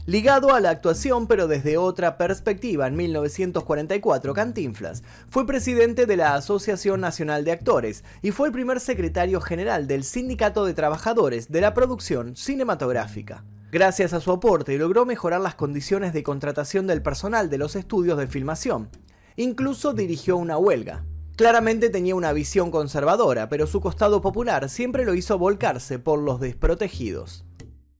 Ligado 0.07 0.51
a 0.51 0.61
la 0.61 0.71
actuación 0.71 1.27
pero 1.27 1.47
desde 1.47 1.77
otra 1.77 2.17
perspectiva, 2.17 2.87
en 2.87 2.95
1944 2.95 4.33
Cantinflas 4.33 5.03
fue 5.29 5.45
presidente 5.45 6.07
de 6.07 6.17
la 6.17 6.33
Asociación 6.33 6.99
Nacional 6.99 7.43
de 7.43 7.51
Actores 7.51 8.03
y 8.23 8.31
fue 8.31 8.47
el 8.47 8.53
primer 8.53 8.79
secretario 8.79 9.41
general 9.41 9.85
del 9.85 10.05
Sindicato 10.05 10.65
de 10.65 10.73
Trabajadores 10.73 11.51
de 11.51 11.61
la 11.61 11.75
Producción 11.75 12.35
Cinematográfica. 12.35 13.43
Gracias 13.77 14.13
a 14.13 14.21
su 14.21 14.31
aporte 14.31 14.75
logró 14.79 15.05
mejorar 15.05 15.39
las 15.39 15.53
condiciones 15.53 16.11
de 16.11 16.23
contratación 16.23 16.87
del 16.87 17.03
personal 17.03 17.47
de 17.51 17.59
los 17.59 17.75
estudios 17.75 18.17
de 18.17 18.25
filmación. 18.25 18.89
Incluso 19.35 19.93
dirigió 19.93 20.35
una 20.35 20.57
huelga. 20.57 21.05
Claramente 21.35 21.91
tenía 21.91 22.15
una 22.15 22.33
visión 22.33 22.71
conservadora, 22.71 23.49
pero 23.49 23.67
su 23.67 23.79
costado 23.79 24.19
popular 24.19 24.67
siempre 24.69 25.05
lo 25.05 25.13
hizo 25.13 25.37
volcarse 25.37 25.99
por 25.99 26.17
los 26.17 26.39
desprotegidos. 26.39 27.45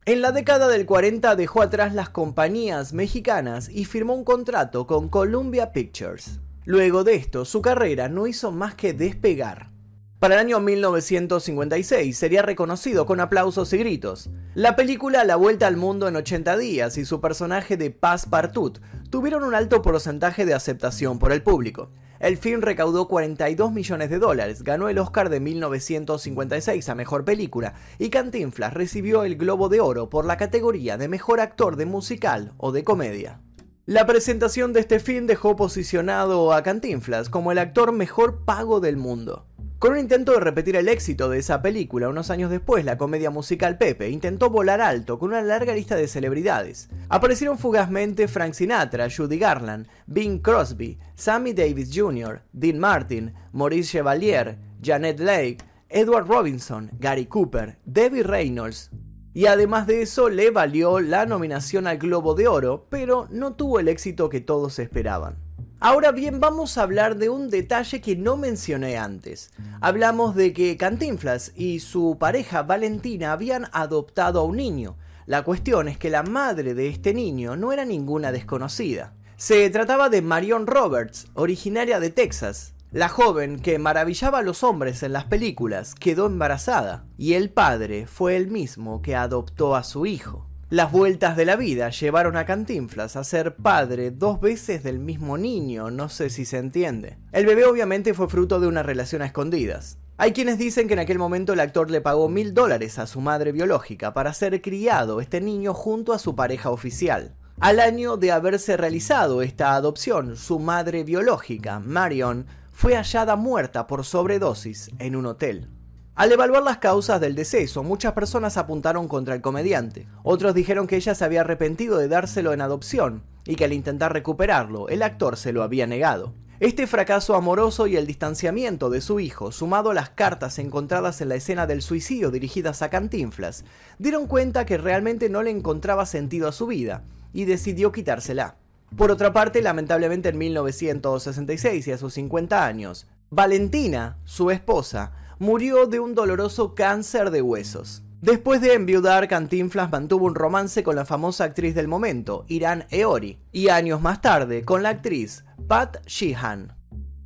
En 0.06 0.24
la 0.24 0.32
década 0.32 0.68
del 0.68 0.88
40 0.88 1.36
dejó 1.36 1.62
atrás 1.62 1.94
las 1.94 2.10
compañías 2.10 2.94
mexicanas 2.94 3.70
y 3.70 3.86
firmó 3.86 4.16
un 4.16 4.24
contrato 4.24 4.88
con 4.88 5.10
Columbia 5.10 5.74
Pictures. 5.74 6.40
Luego 6.66 7.04
de 7.04 7.14
esto, 7.14 7.46
su 7.46 7.62
carrera 7.62 8.10
no 8.10 8.26
hizo 8.26 8.50
más 8.52 8.74
que 8.74 8.94
despegar. 8.94 9.77
Para 10.20 10.34
el 10.34 10.40
año 10.40 10.60
1956 10.60 12.18
sería 12.18 12.42
reconocido 12.42 13.06
con 13.06 13.20
aplausos 13.20 13.72
y 13.74 13.78
gritos. 13.78 14.32
La 14.56 14.76
película 14.76 15.24
La 15.24 15.36
Vuelta 15.36 15.68
al 15.68 15.78
Mundo 15.78 16.08
en 16.08 16.16
80 16.16 16.58
días 16.58 16.98
y 16.98 17.06
su 17.06 17.22
personaje 17.22 17.78
de 17.78 17.92
Paz 17.92 18.26
Partut 18.26 18.80
tuvieron 19.12 19.44
un 19.44 19.54
alto 19.54 19.84
porcentaje 19.84 20.48
de 20.48 20.56
aceptación 20.56 21.20
por 21.20 21.32
el 21.32 21.44
público. 21.44 21.92
El 22.20 22.38
film 22.38 22.62
recaudó 22.62 23.08
42 23.08 23.72
millones 23.72 24.10
de 24.10 24.18
dólares, 24.18 24.64
ganó 24.64 24.90
el 24.90 24.98
Oscar 24.98 25.30
de 25.30 25.40
1956 25.40 26.90
a 26.90 26.96
Mejor 26.96 27.24
Película 27.24 27.76
y 28.00 28.10
Cantinflas 28.10 28.74
recibió 28.74 29.24
el 29.24 29.36
Globo 29.36 29.70
de 29.70 29.82
Oro 29.82 30.10
por 30.10 30.26
la 30.26 30.38
categoría 30.38 30.98
de 30.98 31.10
Mejor 31.10 31.40
Actor 31.40 31.76
de 31.76 31.86
Musical 31.86 32.54
o 32.58 32.72
de 32.72 32.84
Comedia. 32.84 33.40
La 33.86 34.08
presentación 34.08 34.74
de 34.74 34.80
este 34.80 35.00
film 35.00 35.28
dejó 35.28 35.56
posicionado 35.56 36.54
a 36.54 36.64
Cantinflas 36.64 37.30
como 37.30 37.52
el 37.52 37.60
actor 37.60 37.92
mejor 37.92 38.46
pago 38.46 38.80
del 38.80 38.98
mundo. 38.98 39.47
Con 39.80 39.92
un 39.92 40.00
intento 40.00 40.32
de 40.32 40.40
repetir 40.40 40.76
el 40.76 40.90
éxito 40.90 41.30
de 41.30 41.38
esa 41.38 41.62
película, 41.62 42.10
unos 42.10 42.32
años 42.32 42.50
después, 42.50 42.84
la 42.84 42.98
comedia 42.98 43.30
musical 43.30 43.78
Pepe 43.78 44.10
intentó 44.10 44.50
volar 44.50 44.82
alto 44.82 45.20
con 45.20 45.30
una 45.30 45.44
larga 45.44 45.76
lista 45.76 45.96
de 45.96 46.08
celebridades. 46.08 46.90
Aparecieron 47.10 47.60
fugazmente 47.60 48.28
Frank 48.28 48.54
Sinatra, 48.54 49.08
Judy 49.08 49.38
Garland, 49.38 49.86
Bing 50.08 50.40
Crosby, 50.40 50.98
Sammy 51.14 51.54
Davis 51.54 51.92
Jr., 51.94 52.42
Dean 52.54 52.80
Martin, 52.80 53.36
Maurice 53.52 53.92
Chevalier, 53.92 54.58
Janet 54.82 55.20
Lake, 55.20 55.58
Edward 55.90 56.28
Robinson, 56.28 56.90
Gary 56.98 57.28
Cooper, 57.28 57.78
Debbie 57.86 58.24
Reynolds. 58.24 58.90
Y 59.36 59.46
además 59.46 59.86
de 59.86 60.02
eso 60.02 60.30
le 60.30 60.50
valió 60.50 61.00
la 61.02 61.28
nominación 61.28 61.86
al 61.86 62.00
Globo 62.00 62.34
de 62.34 62.48
Oro, 62.48 62.88
pero 62.90 63.28
no 63.30 63.54
tuvo 63.54 63.80
el 63.80 63.90
éxito 63.90 64.28
que 64.30 64.42
todos 64.42 64.80
esperaban. 64.80 65.47
Ahora 65.80 66.12
bien, 66.12 66.40
vamos 66.40 66.78
a 66.78 66.82
hablar 66.82 67.18
de 67.18 67.30
un 67.30 67.52
detalle 67.52 68.02
que 68.02 68.16
no 68.16 68.36
mencioné 68.36 68.98
antes. 68.98 69.52
Hablamos 69.80 70.34
de 70.34 70.52
que 70.52 70.76
Cantinflas 70.76 71.52
y 71.56 71.82
su 71.82 72.18
pareja 72.20 72.64
Valentina 72.64 73.32
habían 73.32 73.68
adoptado 73.74 74.40
a 74.40 74.44
un 74.44 74.58
niño. 74.58 74.98
La 75.28 75.44
cuestión 75.44 75.88
es 75.88 76.00
que 76.00 76.10
la 76.10 76.24
madre 76.24 76.74
de 76.74 76.88
este 76.88 77.14
niño 77.14 77.56
no 77.58 77.72
era 77.74 77.86
ninguna 77.86 78.32
desconocida. 78.32 79.14
Se 79.36 79.70
trataba 79.70 80.10
de 80.10 80.24
Marion 80.24 80.66
Roberts, 80.66 81.28
originaria 81.36 82.00
de 82.00 82.10
Texas. 82.10 82.74
La 82.92 83.08
joven 83.08 83.60
que 83.60 83.78
maravillaba 83.78 84.40
a 84.40 84.44
los 84.44 84.64
hombres 84.64 85.04
en 85.04 85.14
las 85.14 85.26
películas 85.26 85.94
quedó 85.94 86.26
embarazada 86.26 87.06
y 87.20 87.34
el 87.34 87.52
padre 87.52 88.08
fue 88.08 88.36
el 88.36 88.48
mismo 88.48 89.04
que 89.04 89.16
adoptó 89.16 89.76
a 89.76 89.84
su 89.84 90.08
hijo. 90.08 90.48
Las 90.70 90.92
vueltas 90.92 91.38
de 91.38 91.46
la 91.46 91.56
vida 91.56 91.92
llevaron 91.92 92.36
a 92.36 92.44
Cantinflas 92.44 93.16
a 93.16 93.24
ser 93.24 93.56
padre 93.56 94.12
dos 94.12 94.42
veces 94.42 94.84
del 94.84 95.00
mismo 95.00 95.38
niño, 95.38 95.92
no 95.92 96.10
sé 96.10 96.30
si 96.30 96.44
se 96.44 96.58
entiende. 96.58 97.18
El 97.32 97.46
bebé 97.46 97.64
obviamente 97.64 98.14
fue 98.14 98.28
fruto 98.28 98.60
de 98.60 98.68
una 98.68 98.84
relación 98.84 99.22
a 99.22 99.28
escondidas. 99.28 99.98
Hay 100.18 100.34
quienes 100.34 100.58
dicen 100.58 100.90
que 100.90 100.96
en 100.96 101.00
aquel 101.00 101.20
momento 101.20 101.54
el 101.54 101.62
actor 101.62 101.90
le 101.90 102.02
pagó 102.02 102.28
mil 102.28 102.54
dólares 102.54 103.00
a 103.00 103.08
su 103.08 103.22
madre 103.22 103.54
biológica 103.54 104.14
para 104.14 104.34
ser 104.34 104.62
criado 104.62 105.22
este 105.22 105.40
niño 105.40 105.74
junto 105.74 106.12
a 106.12 106.20
su 106.20 106.36
pareja 106.36 106.70
oficial. 106.70 107.34
Al 107.62 107.80
año 107.80 108.18
de 108.18 108.34
haberse 108.34 108.76
realizado 108.76 109.42
esta 109.42 109.74
adopción, 109.74 110.36
su 110.36 110.60
madre 110.60 111.06
biológica, 111.06 111.80
Marion, 111.80 112.46
fue 112.74 112.98
hallada 112.98 113.38
muerta 113.38 113.88
por 113.88 114.04
sobredosis 114.04 114.92
en 115.00 115.16
un 115.16 115.28
hotel. 115.28 115.70
Al 116.18 116.32
evaluar 116.32 116.64
las 116.64 116.80
causas 116.80 117.22
del 117.22 117.36
deceso, 117.36 117.84
muchas 117.84 118.14
personas 118.14 118.58
apuntaron 118.58 119.08
contra 119.08 119.36
el 119.36 119.42
comediante. 119.42 120.08
Otros 120.24 120.56
dijeron 120.56 120.88
que 120.88 120.96
ella 120.96 121.14
se 121.14 121.24
había 121.24 121.42
arrepentido 121.42 122.00
de 122.00 122.08
dárselo 122.08 122.54
en 122.54 122.62
adopción 122.62 123.22
y 123.46 123.56
que 123.56 123.66
al 123.66 123.72
intentar 123.72 124.14
recuperarlo, 124.14 124.90
el 124.90 125.04
actor 125.04 125.38
se 125.38 125.54
lo 125.54 125.62
había 125.62 125.86
negado. 125.86 126.34
Este 126.60 126.88
fracaso 126.88 127.36
amoroso 127.36 127.86
y 127.86 127.98
el 127.98 128.08
distanciamiento 128.08 128.90
de 128.90 129.02
su 129.02 129.20
hijo, 129.20 129.52
sumado 129.52 129.92
a 129.92 129.94
las 129.94 130.10
cartas 130.10 130.58
encontradas 130.58 131.22
en 131.22 131.30
la 131.30 131.36
escena 131.36 131.68
del 131.68 131.84
suicidio 131.84 132.32
dirigidas 132.32 132.82
a 132.82 132.90
Cantinflas, 132.90 133.64
dieron 134.00 134.26
cuenta 134.26 134.66
que 134.66 134.80
realmente 134.80 135.30
no 135.30 135.44
le 135.44 135.52
encontraba 135.52 136.08
sentido 136.08 136.48
a 136.48 136.52
su 136.52 136.66
vida 136.66 137.04
y 137.32 137.46
decidió 137.46 137.92
quitársela. 137.92 138.56
Por 138.96 139.12
otra 139.12 139.34
parte, 139.34 139.62
lamentablemente 139.62 140.30
en 140.30 140.40
1966 140.40 141.88
y 141.88 141.92
a 141.92 142.00
sus 142.00 142.16
50 142.16 142.66
años, 142.66 143.06
Valentina, 143.30 144.18
su 144.24 144.50
esposa, 144.50 145.12
murió 145.40 145.86
de 145.86 146.00
un 146.00 146.16
doloroso 146.16 146.76
cáncer 146.76 147.32
de 147.32 147.42
huesos. 147.42 148.04
Después 148.22 148.62
de 148.62 148.74
enviudar, 148.74 149.28
Cantinflas 149.28 149.92
mantuvo 149.92 150.26
un 150.26 150.34
romance 150.34 150.84
con 150.84 150.96
la 150.96 151.06
famosa 151.06 151.44
actriz 151.44 151.76
del 151.76 151.88
momento, 151.88 152.46
Irán 152.48 152.86
Eori, 152.90 153.38
y 153.52 153.70
años 153.70 154.02
más 154.02 154.22
tarde 154.22 154.64
con 154.64 154.82
la 154.82 154.90
actriz 154.90 155.46
Pat 155.68 155.98
Sheehan. 156.08 156.76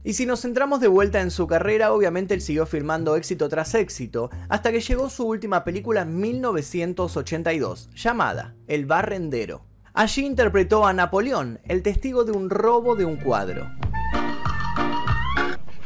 Y 0.04 0.14
si 0.14 0.26
nos 0.26 0.42
centramos 0.42 0.82
de 0.82 0.88
vuelta 0.88 1.22
en 1.22 1.32
su 1.32 1.48
carrera, 1.48 1.94
obviamente 1.94 2.34
él 2.34 2.42
siguió 2.42 2.66
filmando 2.66 3.16
éxito 3.16 3.48
tras 3.48 3.74
éxito, 3.76 4.32
hasta 4.50 4.72
que 4.72 4.82
llegó 4.82 5.10
su 5.10 5.26
última 5.28 5.64
película 5.64 6.02
en 6.02 6.20
1982, 6.20 7.90
llamada 7.96 8.56
El 8.68 8.86
Barrendero. 8.86 9.64
Allí 9.94 10.26
interpretó 10.26 10.86
a 10.86 10.94
Napoleón, 10.94 11.60
el 11.66 11.84
testigo 11.84 12.26
de 12.26 12.32
un 12.32 12.50
robo 12.50 12.96
de 12.96 13.06
un 13.06 13.18
cuadro. 13.18 13.70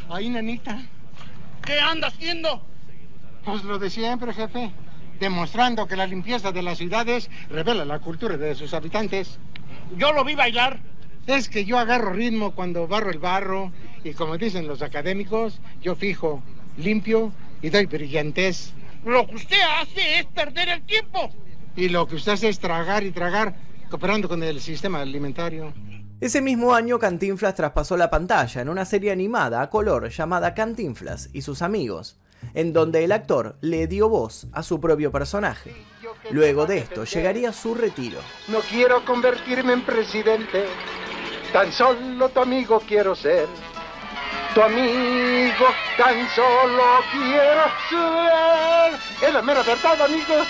Ahí, 0.08 0.30
nanita, 0.30 0.88
¿Qué 1.66 1.80
anda 1.80 2.08
haciendo? 2.08 2.64
Pues 3.44 3.64
lo 3.64 3.78
de 3.78 3.90
siempre, 3.90 4.32
jefe. 4.32 4.70
Demostrando 5.18 5.86
que 5.88 5.96
la 5.96 6.06
limpieza 6.06 6.52
de 6.52 6.62
las 6.62 6.78
ciudades 6.78 7.28
revela 7.50 7.84
la 7.84 7.98
cultura 7.98 8.36
de 8.36 8.54
sus 8.54 8.72
habitantes. 8.72 9.38
Yo 9.96 10.12
lo 10.12 10.24
vi 10.24 10.36
bailar. 10.36 10.78
Es 11.26 11.48
que 11.48 11.64
yo 11.64 11.78
agarro 11.78 12.12
ritmo 12.12 12.52
cuando 12.52 12.86
barro 12.86 13.10
el 13.10 13.18
barro 13.18 13.72
y 14.04 14.12
como 14.12 14.38
dicen 14.38 14.68
los 14.68 14.80
académicos, 14.80 15.60
yo 15.82 15.96
fijo, 15.96 16.40
limpio 16.76 17.32
y 17.62 17.70
doy 17.70 17.86
brillantez. 17.86 18.72
Lo 19.04 19.26
que 19.26 19.34
usted 19.34 19.58
hace 19.80 20.20
es 20.20 20.26
perder 20.26 20.68
el 20.68 20.82
tiempo. 20.82 21.30
Y 21.74 21.88
lo 21.88 22.06
que 22.06 22.14
usted 22.14 22.32
hace 22.32 22.48
es 22.48 22.60
tragar 22.60 23.02
y 23.02 23.10
tragar, 23.10 23.56
cooperando 23.90 24.28
con 24.28 24.42
el 24.44 24.60
sistema 24.60 25.00
alimentario. 25.00 25.74
Ese 26.18 26.40
mismo 26.40 26.74
año 26.74 26.98
Cantinflas 26.98 27.54
traspasó 27.54 27.98
la 27.98 28.08
pantalla 28.08 28.62
en 28.62 28.70
una 28.70 28.86
serie 28.86 29.12
animada 29.12 29.60
a 29.60 29.68
color 29.68 30.08
llamada 30.08 30.54
Cantinflas 30.54 31.28
y 31.34 31.42
sus 31.42 31.60
amigos, 31.60 32.16
en 32.54 32.72
donde 32.72 33.04
el 33.04 33.12
actor 33.12 33.58
le 33.60 33.86
dio 33.86 34.08
voz 34.08 34.46
a 34.54 34.62
su 34.62 34.80
propio 34.80 35.12
personaje. 35.12 35.74
Luego 36.30 36.64
de 36.64 36.78
esto 36.78 37.04
llegaría 37.04 37.52
su 37.52 37.74
retiro. 37.74 38.18
No 38.48 38.60
quiero 38.60 39.04
convertirme 39.04 39.74
en 39.74 39.84
presidente, 39.84 40.64
tan 41.52 41.70
solo 41.70 42.30
tu 42.30 42.40
amigo 42.40 42.80
quiero 42.88 43.14
ser. 43.14 43.46
Tu 44.54 44.62
amigo, 44.62 45.66
tan 45.98 46.26
solo 46.30 46.82
quiero 47.12 47.62
ser. 47.90 49.28
Es 49.28 49.34
la 49.34 49.42
mera 49.42 49.62
verdad, 49.62 50.00
amigos. 50.00 50.48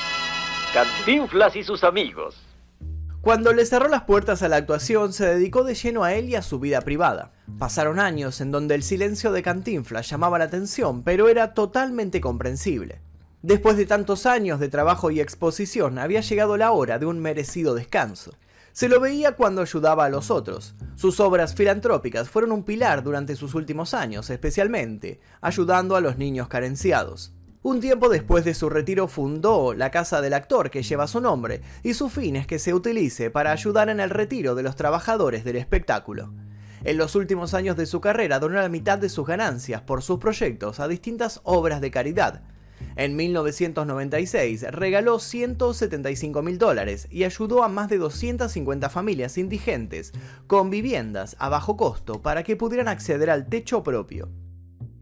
Cantinflas 0.72 1.56
y 1.56 1.64
sus 1.64 1.82
amigos. 1.82 2.45
Cuando 3.26 3.52
le 3.52 3.66
cerró 3.66 3.88
las 3.88 4.04
puertas 4.04 4.44
a 4.44 4.48
la 4.48 4.54
actuación, 4.54 5.12
se 5.12 5.26
dedicó 5.26 5.64
de 5.64 5.74
lleno 5.74 6.04
a 6.04 6.14
él 6.14 6.28
y 6.28 6.36
a 6.36 6.42
su 6.42 6.60
vida 6.60 6.80
privada. 6.82 7.32
Pasaron 7.58 7.98
años 7.98 8.40
en 8.40 8.52
donde 8.52 8.76
el 8.76 8.84
silencio 8.84 9.32
de 9.32 9.42
Cantinflas 9.42 10.08
llamaba 10.08 10.38
la 10.38 10.44
atención, 10.44 11.02
pero 11.02 11.28
era 11.28 11.52
totalmente 11.52 12.20
comprensible. 12.20 13.00
Después 13.42 13.76
de 13.76 13.84
tantos 13.84 14.26
años 14.26 14.60
de 14.60 14.68
trabajo 14.68 15.10
y 15.10 15.18
exposición, 15.18 15.98
había 15.98 16.20
llegado 16.20 16.56
la 16.56 16.70
hora 16.70 17.00
de 17.00 17.06
un 17.06 17.18
merecido 17.18 17.74
descanso. 17.74 18.32
Se 18.70 18.88
lo 18.88 19.00
veía 19.00 19.32
cuando 19.32 19.62
ayudaba 19.62 20.04
a 20.04 20.08
los 20.08 20.30
otros. 20.30 20.76
Sus 20.94 21.18
obras 21.18 21.56
filantrópicas 21.56 22.30
fueron 22.30 22.52
un 22.52 22.62
pilar 22.62 23.02
durante 23.02 23.34
sus 23.34 23.56
últimos 23.56 23.92
años, 23.92 24.30
especialmente 24.30 25.18
ayudando 25.40 25.96
a 25.96 26.00
los 26.00 26.16
niños 26.16 26.46
carenciados. 26.46 27.32
Un 27.66 27.80
tiempo 27.80 28.08
después 28.08 28.44
de 28.44 28.54
su 28.54 28.70
retiro 28.70 29.08
fundó 29.08 29.74
la 29.74 29.90
casa 29.90 30.20
del 30.20 30.34
actor 30.34 30.70
que 30.70 30.84
lleva 30.84 31.08
su 31.08 31.20
nombre 31.20 31.62
y 31.82 31.94
su 31.94 32.08
fin 32.08 32.36
es 32.36 32.46
que 32.46 32.60
se 32.60 32.72
utilice 32.72 33.28
para 33.28 33.50
ayudar 33.50 33.88
en 33.88 33.98
el 33.98 34.10
retiro 34.10 34.54
de 34.54 34.62
los 34.62 34.76
trabajadores 34.76 35.42
del 35.42 35.56
espectáculo. 35.56 36.32
En 36.84 36.96
los 36.96 37.16
últimos 37.16 37.54
años 37.54 37.76
de 37.76 37.86
su 37.86 38.00
carrera 38.00 38.38
donó 38.38 38.54
la 38.54 38.68
mitad 38.68 38.98
de 38.98 39.08
sus 39.08 39.26
ganancias 39.26 39.82
por 39.82 40.02
sus 40.02 40.20
proyectos 40.20 40.78
a 40.78 40.86
distintas 40.86 41.40
obras 41.42 41.80
de 41.80 41.90
caridad. 41.90 42.42
En 42.94 43.16
1996 43.16 44.66
regaló 44.70 45.18
175 45.18 46.42
mil 46.42 46.58
dólares 46.58 47.08
y 47.10 47.24
ayudó 47.24 47.64
a 47.64 47.68
más 47.68 47.88
de 47.88 47.98
250 47.98 48.88
familias 48.90 49.38
indigentes 49.38 50.12
con 50.46 50.70
viviendas 50.70 51.34
a 51.40 51.48
bajo 51.48 51.76
costo 51.76 52.22
para 52.22 52.44
que 52.44 52.54
pudieran 52.54 52.86
acceder 52.86 53.28
al 53.28 53.48
techo 53.48 53.82
propio. 53.82 54.28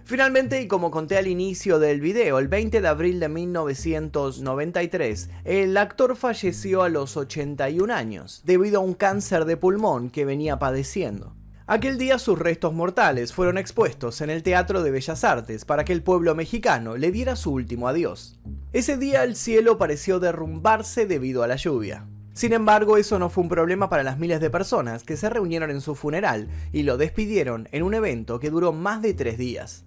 Finalmente, 0.06 0.60
y 0.60 0.68
como 0.68 0.90
conté 0.90 1.16
al 1.16 1.28
inicio 1.28 1.78
del 1.78 2.02
video, 2.02 2.38
el 2.38 2.46
20 2.46 2.82
de 2.82 2.88
abril 2.88 3.20
de 3.20 3.30
1993, 3.30 5.30
el 5.44 5.74
actor 5.78 6.14
falleció 6.14 6.82
a 6.82 6.90
los 6.90 7.16
81 7.16 7.92
años, 7.92 8.42
debido 8.44 8.80
a 8.80 8.84
un 8.84 8.92
cáncer 8.92 9.46
de 9.46 9.56
pulmón 9.56 10.10
que 10.10 10.26
venía 10.26 10.58
padeciendo. 10.58 11.34
Aquel 11.66 11.96
día 11.96 12.18
sus 12.18 12.38
restos 12.38 12.74
mortales 12.74 13.32
fueron 13.32 13.56
expuestos 13.56 14.20
en 14.20 14.28
el 14.28 14.42
Teatro 14.42 14.82
de 14.82 14.90
Bellas 14.90 15.24
Artes 15.24 15.64
para 15.64 15.86
que 15.86 15.94
el 15.94 16.02
pueblo 16.02 16.34
mexicano 16.34 16.98
le 16.98 17.10
diera 17.10 17.34
su 17.34 17.52
último 17.52 17.88
adiós. 17.88 18.38
Ese 18.74 18.98
día 18.98 19.24
el 19.24 19.36
cielo 19.36 19.78
pareció 19.78 20.20
derrumbarse 20.20 21.06
debido 21.06 21.42
a 21.42 21.46
la 21.46 21.56
lluvia. 21.56 22.06
Sin 22.34 22.52
embargo, 22.52 22.98
eso 22.98 23.18
no 23.18 23.30
fue 23.30 23.44
un 23.44 23.48
problema 23.48 23.88
para 23.88 24.02
las 24.02 24.18
miles 24.18 24.42
de 24.42 24.50
personas 24.50 25.02
que 25.02 25.16
se 25.16 25.30
reunieron 25.30 25.70
en 25.70 25.80
su 25.80 25.94
funeral 25.94 26.48
y 26.72 26.82
lo 26.82 26.98
despidieron 26.98 27.70
en 27.72 27.82
un 27.82 27.94
evento 27.94 28.38
que 28.38 28.50
duró 28.50 28.72
más 28.72 29.00
de 29.00 29.14
tres 29.14 29.38
días. 29.38 29.86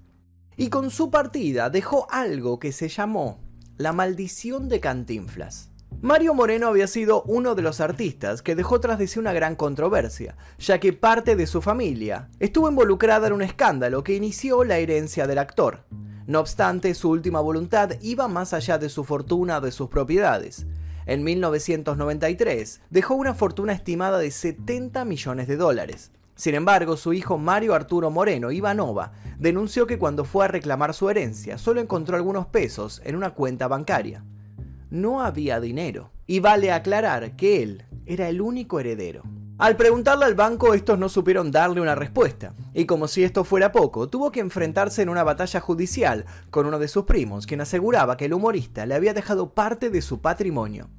Y 0.60 0.70
con 0.70 0.90
su 0.90 1.12
partida 1.12 1.70
dejó 1.70 2.08
algo 2.10 2.58
que 2.60 2.72
se 2.72 2.90
llamó 2.90 3.40
la 3.78 3.94
maldición 3.94 4.70
de 4.70 4.80
Cantinflas. 4.80 5.70
Mario 6.02 6.34
Moreno 6.34 6.68
había 6.68 6.88
sido 6.88 7.22
uno 7.24 7.54
de 7.54 7.62
los 7.62 7.80
artistas 7.80 8.42
que 8.42 8.56
dejó 8.56 8.80
tras 8.80 8.98
de 8.98 9.06
sí 9.06 9.20
una 9.20 9.34
gran 9.34 9.56
controversia, 9.56 10.36
ya 10.58 10.80
que 10.80 10.94
parte 10.94 11.36
de 11.36 11.46
su 11.46 11.62
familia 11.62 12.30
estuvo 12.40 12.70
involucrada 12.70 13.28
en 13.28 13.34
un 13.34 13.44
escándalo 13.44 14.04
que 14.04 14.16
inició 14.16 14.64
la 14.64 14.80
herencia 14.80 15.28
del 15.28 15.38
actor. 15.38 15.84
No 16.26 16.40
obstante, 16.40 16.96
su 16.96 17.12
última 17.12 17.40
voluntad 17.40 17.92
iba 18.02 18.28
más 18.28 18.54
allá 18.54 18.80
de 18.80 18.90
su 18.90 19.04
fortuna 19.04 19.60
o 19.60 19.62
de 19.62 19.72
sus 19.72 19.90
propiedades. 19.90 20.66
En 21.06 21.24
1993 21.24 22.82
dejó 22.90 23.14
una 23.14 23.36
fortuna 23.36 23.74
estimada 23.74 24.18
de 24.18 24.32
70 24.32 25.06
millones 25.06 25.48
de 25.48 25.56
dólares. 25.56 26.12
Sin 26.38 26.54
embargo, 26.54 26.98
su 26.98 27.14
hijo 27.14 27.40
Mario 27.40 27.74
Arturo 27.74 28.12
Moreno 28.12 28.52
Ivanova 28.52 29.12
denunció 29.40 29.88
que 29.88 29.98
cuando 29.98 30.24
fue 30.24 30.46
a 30.46 30.48
reclamar 30.48 30.94
su 30.94 31.10
herencia 31.10 31.58
solo 31.58 31.82
encontró 31.82 32.16
algunos 32.16 32.46
pesos 32.46 33.02
en 33.04 33.16
una 33.16 33.32
cuenta 33.32 33.68
bancaria. 33.68 34.24
No 34.92 35.22
había 35.22 35.60
dinero, 35.60 36.12
y 36.28 36.40
vale 36.40 36.72
aclarar 36.72 37.36
que 37.36 37.64
él 37.64 37.86
era 38.06 38.30
el 38.30 38.40
único 38.40 38.80
heredero. 38.80 39.24
Al 39.58 39.76
preguntarle 39.76 40.26
al 40.26 40.36
banco, 40.36 40.76
estos 40.76 41.00
no 41.00 41.10
supieron 41.10 41.50
darle 41.50 41.82
una 41.82 41.96
respuesta, 41.96 42.54
y 42.76 42.86
como 42.86 43.08
si 43.08 43.24
esto 43.24 43.44
fuera 43.44 43.72
poco, 43.72 44.08
tuvo 44.08 44.32
que 44.32 44.40
enfrentarse 44.40 45.02
en 45.02 45.10
una 45.10 45.24
batalla 45.24 45.60
judicial 45.60 46.26
con 46.52 46.68
uno 46.68 46.78
de 46.78 46.88
sus 46.88 47.06
primos, 47.06 47.48
quien 47.48 47.62
aseguraba 47.62 48.16
que 48.16 48.26
el 48.26 48.36
humorista 48.36 48.86
le 48.86 48.94
había 48.94 49.16
dejado 49.16 49.56
parte 49.56 49.90
de 49.90 50.04
su 50.04 50.22
patrimonio. 50.22 50.92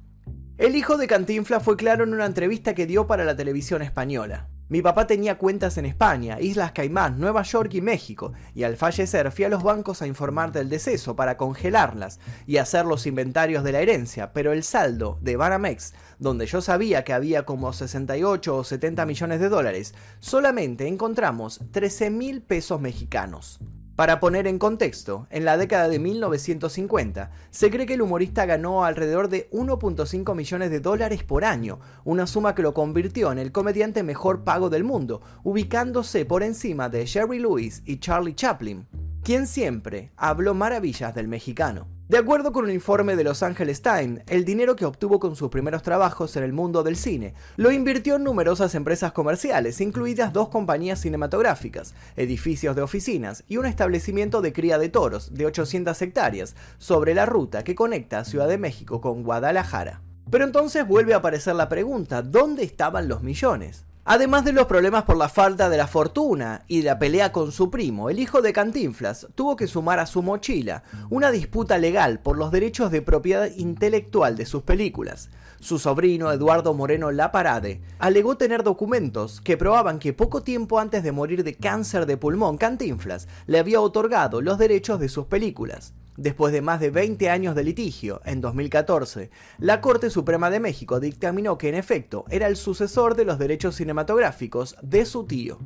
El 0.57 0.75
hijo 0.75 0.97
de 0.97 1.07
Cantinfla 1.07 1.61
fue 1.61 1.77
claro 1.77 2.03
en 2.03 2.13
una 2.13 2.25
entrevista 2.25 2.75
que 2.75 2.85
dio 2.85 3.07
para 3.07 3.23
la 3.23 3.37
televisión 3.37 3.81
española. 3.81 4.49
Mi 4.71 4.83
papá 4.83 5.07
tenía 5.07 5.39
cuentas 5.39 5.79
en 5.79 5.87
España, 5.87 6.39
Islas 6.39 6.73
Caimán, 6.73 7.19
Nueva 7.19 7.41
York 7.41 7.73
y 7.73 7.81
México, 7.81 8.33
y 8.53 8.61
al 8.61 8.77
fallecer 8.77 9.31
fui 9.31 9.45
a 9.45 9.49
los 9.49 9.63
bancos 9.63 10.03
a 10.03 10.07
informar 10.07 10.51
del 10.51 10.69
deceso 10.69 11.15
para 11.15 11.37
congelarlas 11.37 12.19
y 12.45 12.57
hacer 12.57 12.85
los 12.85 13.07
inventarios 13.07 13.63
de 13.63 13.71
la 13.71 13.81
herencia, 13.81 14.31
pero 14.31 14.53
el 14.53 14.61
saldo 14.61 15.17
de 15.21 15.37
Banamex, 15.37 15.95
donde 16.19 16.45
yo 16.45 16.61
sabía 16.61 17.03
que 17.03 17.13
había 17.13 17.47
como 17.47 17.73
68 17.73 18.57
o 18.57 18.63
70 18.63 19.07
millones 19.07 19.39
de 19.39 19.49
dólares, 19.49 19.95
solamente 20.19 20.87
encontramos 20.87 21.61
13 21.71 22.11
mil 22.11 22.43
pesos 22.43 22.79
mexicanos. 22.79 23.59
Para 23.99 24.21
poner 24.21 24.47
en 24.47 24.59
contexto, 24.59 25.27
en 25.29 25.43
la 25.43 25.57
década 25.57 25.89
de 25.89 25.99
1950 25.99 27.31
se 27.49 27.69
cree 27.69 27.85
que 27.85 27.95
el 27.95 28.01
humorista 28.01 28.45
ganó 28.45 28.85
alrededor 28.85 29.27
de 29.27 29.49
1.5 29.51 30.35
millones 30.35 30.71
de 30.71 30.79
dólares 30.79 31.25
por 31.25 31.43
año, 31.43 31.81
una 32.05 32.25
suma 32.25 32.55
que 32.55 32.61
lo 32.61 32.73
convirtió 32.73 33.29
en 33.29 33.39
el 33.39 33.51
comediante 33.51 34.01
mejor 34.03 34.45
pago 34.45 34.69
del 34.69 34.85
mundo, 34.85 35.19
ubicándose 35.43 36.23
por 36.23 36.43
encima 36.43 36.87
de 36.87 37.05
Jerry 37.05 37.39
Lewis 37.39 37.83
y 37.85 37.99
Charlie 37.99 38.35
Chaplin, 38.35 38.87
quien 39.21 39.45
siempre 39.45 40.13
habló 40.15 40.53
maravillas 40.53 41.13
del 41.13 41.27
mexicano. 41.27 41.98
De 42.09 42.17
acuerdo 42.17 42.51
con 42.51 42.63
un 42.63 42.71
informe 42.71 43.15
de 43.15 43.23
Los 43.23 43.43
Angeles 43.43 43.83
Times, 43.83 44.23
el 44.25 44.43
dinero 44.43 44.75
que 44.75 44.85
obtuvo 44.85 45.19
con 45.19 45.35
sus 45.35 45.49
primeros 45.49 45.83
trabajos 45.83 46.35
en 46.35 46.43
el 46.43 46.53
mundo 46.53 46.81
del 46.81 46.95
cine 46.95 47.35
lo 47.55 47.71
invirtió 47.71 48.15
en 48.15 48.23
numerosas 48.23 48.73
empresas 48.73 49.11
comerciales, 49.11 49.79
incluidas 49.79 50.33
dos 50.33 50.49
compañías 50.49 50.99
cinematográficas, 51.01 51.93
edificios 52.15 52.75
de 52.75 52.81
oficinas 52.81 53.43
y 53.47 53.57
un 53.57 53.67
establecimiento 53.67 54.41
de 54.41 54.53
cría 54.53 54.79
de 54.79 54.89
toros 54.89 55.35
de 55.35 55.45
800 55.45 56.01
hectáreas 56.01 56.55
sobre 56.79 57.13
la 57.13 57.27
ruta 57.27 57.63
que 57.63 57.75
conecta 57.75 58.25
Ciudad 58.25 58.47
de 58.47 58.57
México 58.57 59.01
con 59.01 59.21
Guadalajara. 59.21 60.01
Pero 60.31 60.45
entonces 60.45 60.87
vuelve 60.87 61.13
a 61.13 61.17
aparecer 61.17 61.53
la 61.53 61.69
pregunta, 61.69 62.23
¿dónde 62.23 62.63
estaban 62.63 63.07
los 63.07 63.21
millones? 63.21 63.85
Además 64.05 64.43
de 64.43 64.53
los 64.53 64.65
problemas 64.65 65.03
por 65.03 65.17
la 65.17 65.29
falta 65.29 65.69
de 65.69 65.77
la 65.77 65.85
fortuna 65.85 66.63
y 66.67 66.81
la 66.81 66.97
pelea 66.97 67.31
con 67.31 67.51
su 67.51 67.69
primo, 67.69 68.09
el 68.09 68.19
hijo 68.19 68.41
de 68.41 68.53
Cantinflas 68.53 69.27
tuvo 69.35 69.55
que 69.55 69.67
sumar 69.67 69.99
a 69.99 70.07
su 70.07 70.23
mochila 70.23 70.83
una 71.09 71.31
disputa 71.31 71.77
legal 71.77 72.19
por 72.19 72.37
los 72.37 72.49
derechos 72.51 72.91
de 72.91 73.01
propiedad 73.01 73.51
intelectual 73.57 74.35
de 74.35 74.45
sus 74.45 74.63
películas. 74.63 75.29
Su 75.59 75.77
sobrino 75.77 76.31
Eduardo 76.31 76.73
Moreno 76.73 77.11
Laparade 77.11 77.81
alegó 77.99 78.37
tener 78.37 78.63
documentos 78.63 79.41
que 79.41 79.57
probaban 79.57 79.99
que 79.99 80.13
poco 80.13 80.41
tiempo 80.41 80.79
antes 80.79 81.03
de 81.03 81.11
morir 81.11 81.43
de 81.43 81.55
cáncer 81.55 82.05
de 82.05 82.17
pulmón, 82.17 82.57
Cantinflas 82.57 83.27
le 83.45 83.59
había 83.59 83.81
otorgado 83.81 84.41
los 84.41 84.57
derechos 84.57 84.99
de 84.99 85.09
sus 85.09 85.25
películas. 85.25 85.93
Después 86.19 86.51
de 86.51 86.61
más 86.61 86.81
de 86.81 86.91
20 86.91 87.29
años 87.29 87.55
de 87.55 87.63
litigio, 87.63 88.19
en 88.25 88.41
2014, 88.41 89.29
la 89.57 89.79
Corte 89.79 90.09
Suprema 90.09 90.49
de 90.49 90.59
México 90.59 90.99
dictaminó 90.99 91.57
que 91.57 91.69
en 91.69 91.75
efecto 91.75 92.25
era 92.29 92.47
el 92.47 92.57
sucesor 92.57 93.15
de 93.15 93.23
los 93.23 93.39
derechos 93.39 93.75
cinematográficos 93.75 94.75
de 94.81 95.05
su 95.05 95.23
tío. 95.23 95.59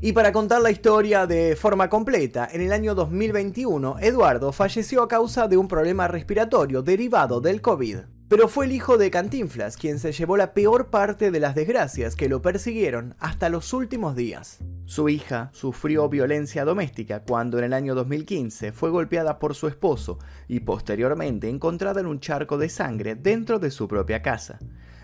Y 0.00 0.12
para 0.12 0.32
contar 0.32 0.60
la 0.60 0.72
historia 0.72 1.28
de 1.28 1.54
forma 1.54 1.88
completa, 1.88 2.48
en 2.50 2.62
el 2.62 2.72
año 2.72 2.96
2021, 2.96 4.00
Eduardo 4.00 4.50
falleció 4.50 5.04
a 5.04 5.08
causa 5.08 5.46
de 5.46 5.56
un 5.56 5.68
problema 5.68 6.08
respiratorio 6.08 6.82
derivado 6.82 7.40
del 7.40 7.60
COVID. 7.60 7.98
Pero 8.28 8.48
fue 8.48 8.64
el 8.66 8.72
hijo 8.72 8.98
de 8.98 9.12
Cantinflas 9.12 9.76
quien 9.76 10.00
se 10.00 10.10
llevó 10.10 10.36
la 10.36 10.52
peor 10.52 10.88
parte 10.90 11.30
de 11.30 11.38
las 11.38 11.54
desgracias 11.54 12.16
que 12.16 12.28
lo 12.28 12.42
persiguieron 12.42 13.14
hasta 13.20 13.50
los 13.50 13.72
últimos 13.72 14.16
días. 14.16 14.58
Su 14.86 15.08
hija 15.08 15.50
sufrió 15.52 16.08
violencia 16.08 16.64
doméstica 16.64 17.24
cuando 17.24 17.58
en 17.58 17.64
el 17.64 17.72
año 17.72 17.96
2015 17.96 18.70
fue 18.70 18.88
golpeada 18.90 19.40
por 19.40 19.56
su 19.56 19.66
esposo 19.66 20.20
y 20.46 20.60
posteriormente 20.60 21.48
encontrada 21.48 22.00
en 22.00 22.06
un 22.06 22.20
charco 22.20 22.56
de 22.56 22.68
sangre 22.68 23.16
dentro 23.16 23.58
de 23.58 23.72
su 23.72 23.88
propia 23.88 24.22
casa. 24.22 24.60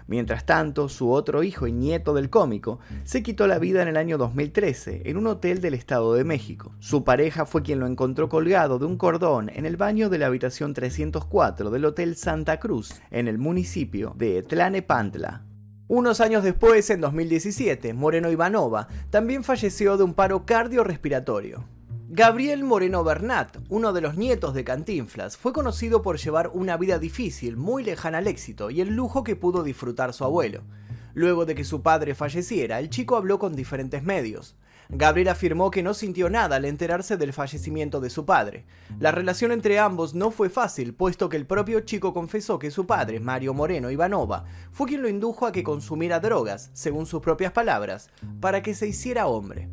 Mientras 0.06 0.46
tanto, 0.46 0.88
su 0.88 1.10
otro 1.10 1.42
hijo 1.42 1.66
y 1.66 1.72
nieto 1.72 2.14
del 2.14 2.30
cómico 2.30 2.78
se 3.02 3.24
quitó 3.24 3.48
la 3.48 3.58
vida 3.58 3.82
en 3.82 3.88
el 3.88 3.96
año 3.96 4.18
2013 4.18 5.02
en 5.04 5.16
un 5.16 5.26
hotel 5.26 5.60
del 5.60 5.74
Estado 5.74 6.14
de 6.14 6.22
México. 6.22 6.72
Su 6.78 7.02
pareja 7.02 7.44
fue 7.44 7.62
quien 7.62 7.80
lo 7.80 7.86
encontró 7.86 8.28
colgado 8.28 8.78
de 8.78 8.86
un 8.86 8.96
cordón 8.96 9.48
en 9.48 9.66
el 9.66 9.76
baño 9.76 10.10
de 10.10 10.18
la 10.18 10.26
habitación 10.26 10.74
304 10.74 11.70
del 11.70 11.84
Hotel 11.84 12.14
Santa 12.14 12.60
Cruz 12.60 13.00
en 13.10 13.26
el 13.26 13.38
municipio 13.38 14.14
de 14.16 14.42
Tlanepantla. 14.42 15.42
Unos 15.94 16.22
años 16.22 16.42
después, 16.42 16.88
en 16.88 17.02
2017, 17.02 17.92
Moreno 17.92 18.30
Ivanova 18.30 18.88
también 19.10 19.44
falleció 19.44 19.98
de 19.98 20.04
un 20.04 20.14
paro 20.14 20.46
cardiorrespiratorio. 20.46 21.64
Gabriel 22.08 22.64
Moreno 22.64 23.04
Bernat, 23.04 23.58
uno 23.68 23.92
de 23.92 24.00
los 24.00 24.16
nietos 24.16 24.54
de 24.54 24.64
Cantinflas, 24.64 25.36
fue 25.36 25.52
conocido 25.52 26.00
por 26.00 26.16
llevar 26.16 26.50
una 26.54 26.78
vida 26.78 26.98
difícil, 26.98 27.58
muy 27.58 27.84
lejana 27.84 28.16
al 28.16 28.26
éxito 28.26 28.70
y 28.70 28.80
el 28.80 28.96
lujo 28.96 29.22
que 29.22 29.36
pudo 29.36 29.62
disfrutar 29.62 30.14
su 30.14 30.24
abuelo. 30.24 30.62
Luego 31.12 31.44
de 31.44 31.54
que 31.54 31.62
su 31.62 31.82
padre 31.82 32.14
falleciera, 32.14 32.78
el 32.78 32.88
chico 32.88 33.16
habló 33.16 33.38
con 33.38 33.54
diferentes 33.54 34.02
medios. 34.02 34.56
Gabriel 34.94 35.28
afirmó 35.28 35.70
que 35.70 35.82
no 35.82 35.94
sintió 35.94 36.28
nada 36.28 36.56
al 36.56 36.66
enterarse 36.66 37.16
del 37.16 37.32
fallecimiento 37.32 37.98
de 37.98 38.10
su 38.10 38.26
padre. 38.26 38.66
La 38.98 39.10
relación 39.10 39.50
entre 39.50 39.78
ambos 39.78 40.14
no 40.14 40.30
fue 40.30 40.50
fácil, 40.50 40.92
puesto 40.92 41.30
que 41.30 41.38
el 41.38 41.46
propio 41.46 41.80
chico 41.80 42.12
confesó 42.12 42.58
que 42.58 42.70
su 42.70 42.86
padre, 42.86 43.18
Mario 43.18 43.54
Moreno 43.54 43.90
Ivanova, 43.90 44.44
fue 44.70 44.88
quien 44.88 45.00
lo 45.00 45.08
indujo 45.08 45.46
a 45.46 45.52
que 45.52 45.64
consumiera 45.64 46.20
drogas, 46.20 46.70
según 46.74 47.06
sus 47.06 47.22
propias 47.22 47.52
palabras, 47.52 48.10
para 48.38 48.62
que 48.62 48.74
se 48.74 48.86
hiciera 48.86 49.28
hombre. 49.28 49.70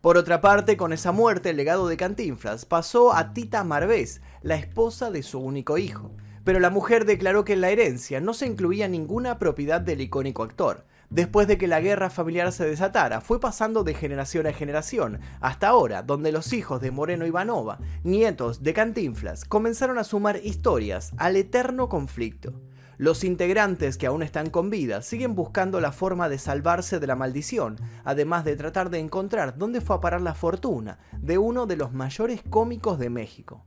Por 0.00 0.16
otra 0.16 0.40
parte, 0.40 0.78
con 0.78 0.94
esa 0.94 1.12
muerte, 1.12 1.50
el 1.50 1.58
legado 1.58 1.86
de 1.86 1.98
Cantinflas 1.98 2.64
pasó 2.64 3.12
a 3.12 3.34
Tita 3.34 3.64
Marvés, 3.64 4.22
la 4.40 4.54
esposa 4.54 5.10
de 5.10 5.22
su 5.22 5.40
único 5.40 5.76
hijo. 5.76 6.16
Pero 6.44 6.58
la 6.58 6.70
mujer 6.70 7.04
declaró 7.04 7.44
que 7.44 7.52
en 7.52 7.60
la 7.60 7.68
herencia 7.68 8.18
no 8.18 8.32
se 8.32 8.46
incluía 8.46 8.88
ninguna 8.88 9.38
propiedad 9.38 9.82
del 9.82 10.00
icónico 10.00 10.42
actor. 10.42 10.86
Después 11.10 11.48
de 11.48 11.56
que 11.56 11.68
la 11.68 11.80
guerra 11.80 12.10
familiar 12.10 12.52
se 12.52 12.66
desatara, 12.66 13.22
fue 13.22 13.40
pasando 13.40 13.82
de 13.82 13.94
generación 13.94 14.46
a 14.46 14.52
generación, 14.52 15.20
hasta 15.40 15.68
ahora, 15.68 16.02
donde 16.02 16.32
los 16.32 16.52
hijos 16.52 16.82
de 16.82 16.90
Moreno 16.90 17.26
Ivanova, 17.26 17.78
nietos 18.04 18.62
de 18.62 18.74
Cantinflas, 18.74 19.46
comenzaron 19.46 19.96
a 19.96 20.04
sumar 20.04 20.40
historias 20.44 21.12
al 21.16 21.36
eterno 21.36 21.88
conflicto. 21.88 22.60
Los 22.98 23.24
integrantes 23.24 23.96
que 23.96 24.06
aún 24.06 24.22
están 24.22 24.50
con 24.50 24.68
vida 24.68 25.00
siguen 25.00 25.34
buscando 25.34 25.80
la 25.80 25.92
forma 25.92 26.28
de 26.28 26.38
salvarse 26.38 26.98
de 26.98 27.06
la 27.06 27.16
maldición, 27.16 27.76
además 28.04 28.44
de 28.44 28.56
tratar 28.56 28.90
de 28.90 28.98
encontrar 28.98 29.56
dónde 29.56 29.80
fue 29.80 29.96
a 29.96 30.00
parar 30.00 30.20
la 30.20 30.34
fortuna 30.34 30.98
de 31.16 31.38
uno 31.38 31.64
de 31.64 31.76
los 31.76 31.92
mayores 31.92 32.42
cómicos 32.50 32.98
de 32.98 33.08
México. 33.08 33.64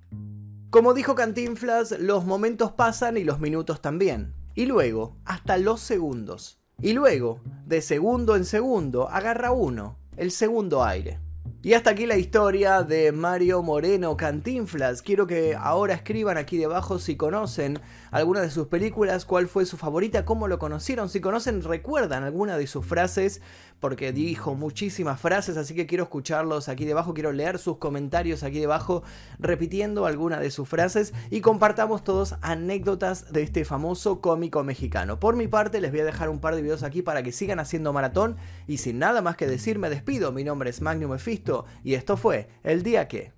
Como 0.69 0.93
dijo 0.93 1.15
Cantinflas, 1.15 1.91
los 1.99 2.25
momentos 2.25 2.71
pasan 2.73 3.17
y 3.17 3.23
los 3.23 3.39
minutos 3.39 3.81
también. 3.81 4.35
Y 4.53 4.65
luego, 4.65 5.17
hasta 5.25 5.57
los 5.57 5.79
segundos. 5.79 6.60
Y 6.83 6.93
luego, 6.93 7.39
de 7.67 7.79
segundo 7.81 8.35
en 8.35 8.43
segundo, 8.43 9.07
agarra 9.07 9.51
uno, 9.51 9.99
el 10.17 10.31
segundo 10.31 10.83
aire. 10.83 11.19
Y 11.61 11.73
hasta 11.73 11.91
aquí 11.91 12.07
la 12.07 12.17
historia 12.17 12.81
de 12.81 13.11
Mario 13.11 13.61
Moreno 13.61 14.17
Cantinflas. 14.17 15.03
Quiero 15.03 15.27
que 15.27 15.55
ahora 15.55 15.93
escriban 15.93 16.39
aquí 16.39 16.57
debajo 16.57 16.97
si 16.97 17.15
conocen 17.15 17.79
alguna 18.11 18.41
de 18.41 18.51
sus 18.51 18.67
películas, 18.67 19.25
cuál 19.25 19.47
fue 19.47 19.65
su 19.65 19.77
favorita, 19.77 20.25
cómo 20.25 20.47
lo 20.47 20.59
conocieron, 20.59 21.09
si 21.09 21.21
conocen, 21.21 21.63
recuerdan 21.63 22.23
alguna 22.23 22.57
de 22.57 22.67
sus 22.67 22.85
frases, 22.85 23.41
porque 23.79 24.11
dijo 24.11 24.53
muchísimas 24.53 25.19
frases, 25.19 25.57
así 25.57 25.73
que 25.73 25.87
quiero 25.87 26.03
escucharlos 26.03 26.69
aquí 26.69 26.85
debajo, 26.85 27.13
quiero 27.13 27.31
leer 27.31 27.57
sus 27.57 27.77
comentarios 27.77 28.43
aquí 28.43 28.59
debajo 28.59 29.03
repitiendo 29.39 30.05
alguna 30.05 30.39
de 30.39 30.51
sus 30.51 30.69
frases 30.69 31.13
y 31.29 31.41
compartamos 31.41 32.03
todos 32.03 32.35
anécdotas 32.41 33.31
de 33.33 33.41
este 33.41 33.65
famoso 33.65 34.21
cómico 34.21 34.63
mexicano. 34.63 35.19
Por 35.19 35.35
mi 35.35 35.47
parte 35.47 35.81
les 35.81 35.91
voy 35.91 36.01
a 36.01 36.05
dejar 36.05 36.29
un 36.29 36.39
par 36.39 36.55
de 36.55 36.61
videos 36.61 36.83
aquí 36.83 37.01
para 37.01 37.23
que 37.23 37.31
sigan 37.31 37.59
haciendo 37.59 37.93
maratón 37.93 38.37
y 38.67 38.77
sin 38.77 38.99
nada 38.99 39.21
más 39.21 39.35
que 39.35 39.47
decir 39.47 39.79
me 39.79 39.89
despido. 39.89 40.31
Mi 40.31 40.43
nombre 40.43 40.69
es 40.69 40.81
Magnum 40.81 41.11
Mephisto 41.11 41.65
y 41.83 41.95
esto 41.95 42.17
fue 42.17 42.49
El 42.63 42.83
Día 42.83 43.07
Que... 43.07 43.31